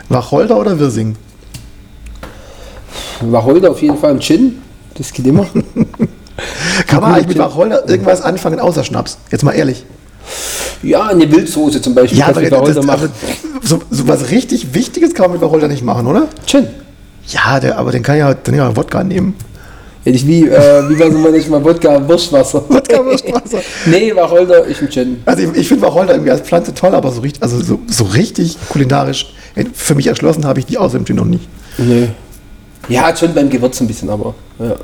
[0.08, 1.14] Wacholder oder Wirsing?
[3.20, 4.58] Wacholder auf jeden Fall ein Gin.
[4.94, 5.46] Das geht immer.
[6.86, 7.38] Kann man eigentlich mit.
[7.38, 9.18] Wacholder irgendwas anfangen außer Schnaps?
[9.30, 9.84] Jetzt mal ehrlich.
[10.82, 12.18] ja, eine Wildsoße zum Beispiel.
[12.18, 13.10] Ja, aber, das, aber machen.
[13.62, 16.28] so, so was richtig Wichtiges kann man mit Wacholder nicht machen, oder?
[16.46, 16.66] Gin.
[17.28, 19.34] Ja, der, aber den kann ja dann ja Wodka nehmen.
[20.04, 22.62] Ja, nicht wie, äh, wie war so manchmal Wodka, Wurstwasser.
[22.68, 23.58] Wodka, Wurstwasser.
[23.86, 25.22] nee, Wacholder ist ein Gin.
[25.24, 28.04] Also ich, ich finde Wacholder irgendwie als Pflanze toll, aber so richtig, also so, so
[28.04, 31.48] richtig kulinarisch äh, für mich erschlossen habe ich die außer dem Gin noch nicht.
[31.78, 32.08] Nee.
[32.88, 34.34] Ja, schon beim Gewürz ein bisschen, aber.
[34.60, 34.76] Ja.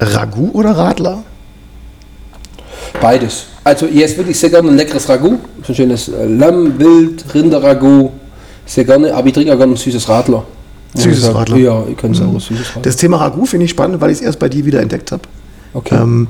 [0.00, 1.22] Ragout oder Radler?
[3.00, 3.46] Beides.
[3.64, 5.38] Also, ich esse wirklich sehr gerne ein leckeres Ragout.
[5.66, 8.12] So ein schönes äh, Lamm, Wild, Rinder-Ragout.
[8.66, 10.44] Sehr gerne, aber ich trinke auch gerne ein süßes Radler.
[10.94, 11.34] Süßes ich.
[11.34, 11.56] Radler.
[11.58, 12.82] Ja, ich kann es auch ein süßes Radler.
[12.82, 15.22] Das Thema Ragout finde ich spannend, weil ich es erst bei dir wieder entdeckt habe.
[15.74, 15.94] Okay.
[15.96, 16.28] Ähm,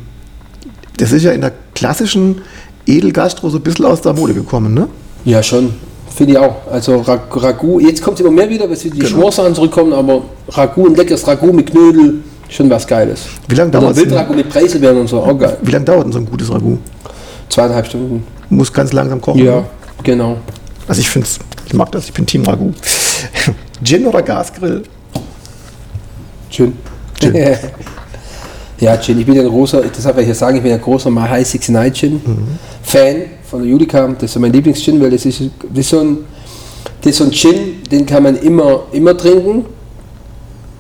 [0.97, 2.43] das ist ja in der klassischen
[2.87, 4.89] Edelgastro so ein bisschen aus der Mode gekommen, ne?
[5.25, 5.75] Ja, schon.
[6.15, 6.57] Finde ich auch.
[6.73, 9.07] Also Ra- Ragout, jetzt kommt es immer mehr wieder, weil die Genau.
[9.07, 12.15] Schmorsachen zurückkommen, aber Ragout, ein leckeres Ragout mit Knödel,
[12.49, 13.27] schon was Geiles.
[13.49, 14.03] Wie lange Oder dauert es?
[14.03, 15.59] Wildragout mit Preiselbeeren und so, auch geil.
[15.63, 16.79] Wie lange dauert denn so ein gutes Ragout?
[17.49, 18.25] Zweieinhalb Stunden.
[18.51, 19.45] Muss ganz langsam kochen.
[19.45, 19.65] Ja, ne?
[20.03, 20.39] genau.
[20.87, 21.29] Also ich finde
[21.67, 22.73] ich mag das, ich bin Team Ragout.
[23.85, 24.83] Gin oder Gasgrill?
[26.51, 26.73] Schön.
[27.21, 27.35] Gin.
[28.81, 29.21] ja, Gin.
[29.21, 31.47] Ich bin ja ein großer, deshalb will ich ja sagen, ich bin ein großer High
[31.47, 32.59] 69 Gin Mhm.
[32.83, 34.07] Fan von der Judica.
[34.19, 36.19] Das ist mein Lieblingsgin, weil das ist, das ist so ein,
[37.03, 39.67] das ist so ein Gin, den kann man immer, immer trinken.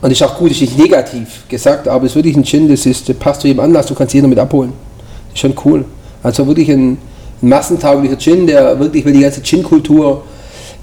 [0.00, 2.86] Und ist auch gut, ist nicht negativ gesagt, aber es ist wirklich ein Gin, das,
[2.86, 4.72] ist, das passt zu jedem Anlass, du kannst jeden mit abholen.
[5.28, 5.84] Das ist schon cool.
[6.22, 6.92] Also wirklich ein,
[7.42, 10.22] ein massentauglicher Gin, der wirklich, weil die ganze Gin-Kultur,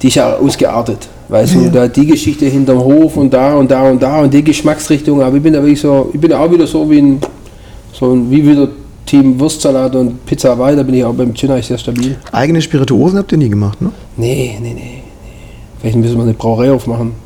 [0.02, 1.08] die ist ja ausgeartet.
[1.28, 4.44] Weißt du, da die Geschichte hinterm Hof und da und da und da und die
[4.44, 7.20] Geschmacksrichtung, aber ich bin da wirklich so, ich bin auch wieder so wie ein,
[7.94, 8.68] so ein, wie wieder
[9.06, 12.18] Team Wurstsalat und Pizza Hawaii, da bin ich auch beim Gin eigentlich sehr stabil.
[12.32, 13.92] Eigene Spirituosen habt ihr nie gemacht, ne?
[14.18, 15.04] Nee, nee, nee, nee.
[15.80, 17.25] Vielleicht müssen wir eine Brauerei aufmachen.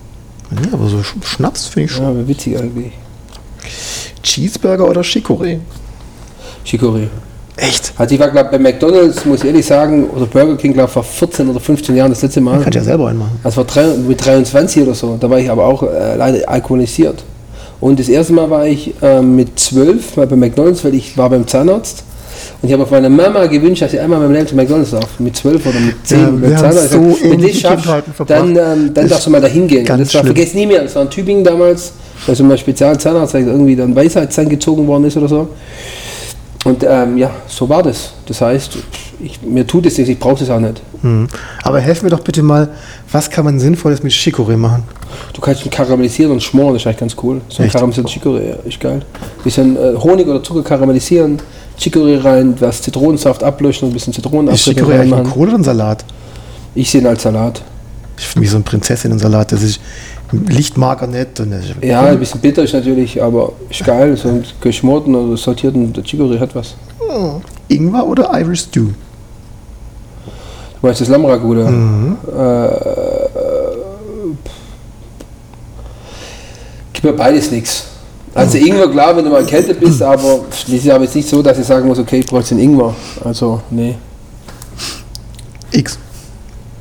[0.51, 2.03] Ja, aber so Sch- Schnaps finde ich schon.
[2.19, 2.91] Ja, witzig eigentlich.
[4.23, 5.59] Cheeseburger oder Chicorée?
[6.65, 7.07] Chicorée.
[7.55, 7.93] Echt?
[7.97, 11.03] Also ich war glaube bei McDonalds, muss ich ehrlich sagen, oder Burger King, glaube vor
[11.03, 12.61] 14 oder 15 Jahren das letzte Mal.
[12.61, 13.39] Kannst ja selber einen machen.
[13.43, 15.17] Das war drei, mit 23 oder so.
[15.19, 17.23] Da war ich aber auch äh, leider alkoholisiert.
[17.81, 21.29] Und das erste Mal war ich äh, mit 12 mal bei McDonalds, weil ich war
[21.29, 22.03] beim Zahnarzt.
[22.61, 24.91] Und ich habe auf meine Mama gewünscht, dass sie einmal in meinem Leben zu McDonalds
[24.91, 25.19] darf.
[25.19, 26.91] Mit 12 oder mit 10 Ja, Zahnarzt.
[26.91, 27.87] so Wenn du das schaffst,
[28.27, 29.85] dann, ähm, dann darfst du mal da hingehen.
[29.85, 31.93] Das war, vergiss nie mehr, das war in Tübingen damals.
[32.27, 35.47] Also mein Spezialzahnarzt, irgendwie dann Weisheitszahn gezogen worden ist oder so.
[36.65, 38.11] Und ähm, ja, so war das.
[38.25, 38.77] Das heißt,
[39.21, 40.81] ich, mir tut es nichts, ich brauche das auch nicht.
[41.01, 41.27] Hm.
[41.63, 42.67] Aber helf mir doch bitte mal,
[43.11, 44.83] was kann man Sinnvolles mit Chicorée machen?
[45.33, 47.39] Du kannst ihn karamellisieren und schmoren, das ist eigentlich ganz cool.
[47.47, 47.75] So ein Echt?
[47.75, 49.01] karamellisierter Chicorée, ja, ist geil.
[49.43, 51.39] Bisschen äh, Honig oder Zucker karamellisieren,
[51.79, 55.29] Chicorée rein, was Zitronensaft ablöschen und ein bisschen Ist Zitronenabdrücke Chicorée eigentlich ein.
[55.29, 56.03] Kohl oder ein Salat?
[56.75, 57.61] Ich sehe ihn als Salat.
[58.17, 59.79] Ich finde mich so ein Prinzessinnen-Salat, das ist
[60.31, 61.39] Lichtmarker nett.
[61.39, 64.17] Und ist Ja, ein bisschen bitter ist natürlich, aber ist geil.
[64.17, 66.75] So ein geschmorten oder sortierten der Chicorée hat was.
[67.69, 68.87] Ingwer oder Irish Stew?
[70.81, 71.69] Du meinst das Lammragout, oder?
[71.71, 72.17] Mhm.
[72.37, 72.69] Äh,
[76.93, 77.85] gibt mir beides nichts.
[78.35, 81.41] Also Ingwer, klar, wenn du mal erkältet bist, aber das ist aber jetzt nicht so,
[81.41, 82.95] dass ich sagen muss, okay, ich brauche jetzt den Ingwer.
[83.23, 83.95] Also, nee,
[85.71, 85.97] X.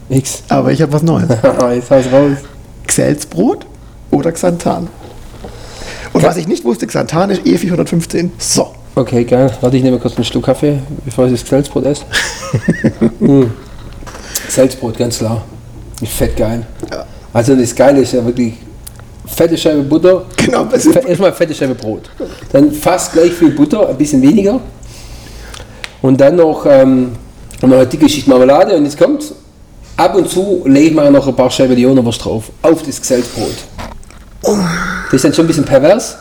[0.09, 0.43] nix.
[0.49, 1.29] Aber ich habe was Neues.
[1.75, 2.39] Jetzt hau's raus.
[2.87, 3.67] Xelzbrot
[4.11, 4.89] oder Xanthan?
[6.13, 8.31] Und was ich nicht wusste, Xanthan ist E415.
[8.39, 8.75] So.
[8.95, 9.53] Okay, geil.
[9.61, 12.05] Warte, ich nehme kurz einen Schluck Kaffee, bevor ich das Salzbrot esse.
[13.21, 13.45] mm.
[14.49, 15.45] Salzbrot, ganz klar.
[16.05, 16.67] Fett geil.
[17.33, 18.55] Also das Geile ist ja wirklich
[19.35, 20.25] fette Scheibe Butter.
[20.37, 20.67] Genau,
[21.07, 22.11] Erstmal fette Scheibe Brot.
[22.53, 24.61] Dann fast gleich viel Butter, ein bisschen weniger.
[26.03, 27.13] Und dann noch, ähm,
[27.63, 28.77] noch eine dicke Schicht Marmelade.
[28.77, 29.33] Und jetzt kommt,
[29.97, 32.45] ab und zu lege ich mal noch ein paar Scheiben Leonerwurst drauf.
[32.63, 33.55] Auf das Salzbrot.
[34.43, 36.17] Das ist dann schon ein bisschen pervers,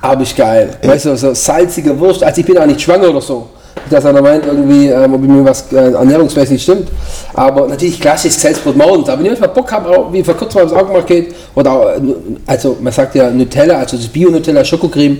[0.00, 0.76] aber ist geil.
[0.82, 2.22] Weißt du, so salzige Wurst.
[2.22, 3.50] Also ich bin auch nicht schwanger oder so.
[3.90, 6.88] Dass einer meint, irgendwie, ähm, ob mir was äh, ernährungsmäßig stimmt.
[7.34, 9.08] Aber natürlich klassisches Salzbrot morgens.
[9.08, 12.00] Aber wenn ich mal Bock habe, wie vor kurzem aufs Augenmarkt geht, oder auch, äh,
[12.46, 15.18] also man sagt ja Nutella, also das Bio-Nutella, Schokocreme.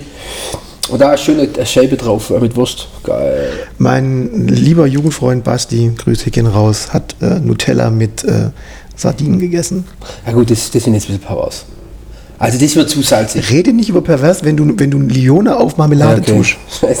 [0.89, 2.87] Und da ist schöne Scheibe drauf äh, mit Wurst.
[3.03, 3.51] Geil.
[3.77, 8.49] Mein lieber Jugendfreund Basti, Grüße gehen raus, hat äh, Nutella mit äh,
[8.95, 9.85] Sardinen gegessen.
[10.25, 11.65] Ja gut, das, das sind jetzt ein bisschen Powers.
[12.39, 13.51] Also das wird zu salzig.
[13.51, 16.57] Rede nicht über pervers, wenn du, wenn du Lione auf Marmelade tust.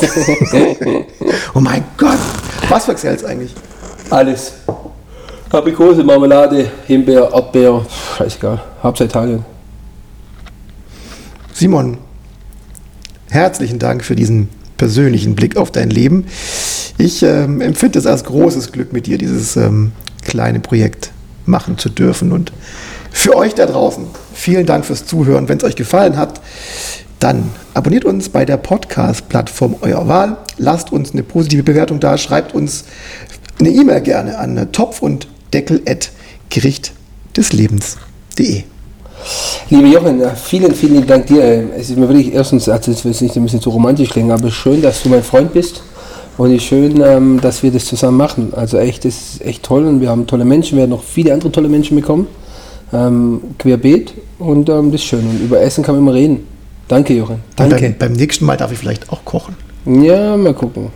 [1.53, 2.17] Oh mein Gott,
[2.69, 3.53] was für Xelz eigentlich?
[4.09, 4.53] Alles.
[5.49, 7.85] Aprikose, Marmelade, Himbeer, Erdbeer,
[8.17, 8.61] scheißegal.
[8.83, 9.45] Hauptsache Italien.
[11.53, 11.97] Simon,
[13.29, 16.25] herzlichen Dank für diesen persönlichen Blick auf dein Leben.
[16.97, 19.91] Ich ähm, empfinde es als großes Glück, mit dir dieses ähm,
[20.23, 21.11] kleine Projekt
[21.45, 22.31] machen zu dürfen.
[22.31, 22.51] Und
[23.11, 25.49] für euch da draußen, vielen Dank fürs Zuhören.
[25.49, 26.41] Wenn es euch gefallen hat,
[27.19, 30.37] dann abonniert uns bei der Podcast-Plattform eurer Wahl.
[30.57, 32.17] Lasst uns eine positive Bewertung da.
[32.17, 32.85] Schreibt uns
[33.59, 36.11] eine E-Mail gerne an topf und deckel at
[36.49, 38.63] gerichtdeslebens.de.
[39.69, 41.69] Liebe Jochen, vielen, vielen Dank dir.
[41.75, 44.49] Es ist mir wirklich erstens, also es wird nicht ein bisschen zu romantisch klingen, aber
[44.49, 45.83] schön, dass du mein Freund bist.
[46.37, 48.53] Und es ist schön, ähm, dass wir das zusammen machen.
[48.55, 51.33] Also echt, das ist echt toll und wir haben tolle Menschen, wir werden noch viele
[51.33, 52.27] andere tolle Menschen bekommen.
[52.91, 55.19] Ähm, querbeet und ähm, das ist schön.
[55.19, 56.47] Und über Essen kann man immer reden.
[56.87, 57.39] Danke, Jochen.
[57.55, 57.75] Danke.
[57.75, 59.55] Beim, beim nächsten Mal darf ich vielleicht auch kochen.
[59.85, 60.87] Ja, mal gucken.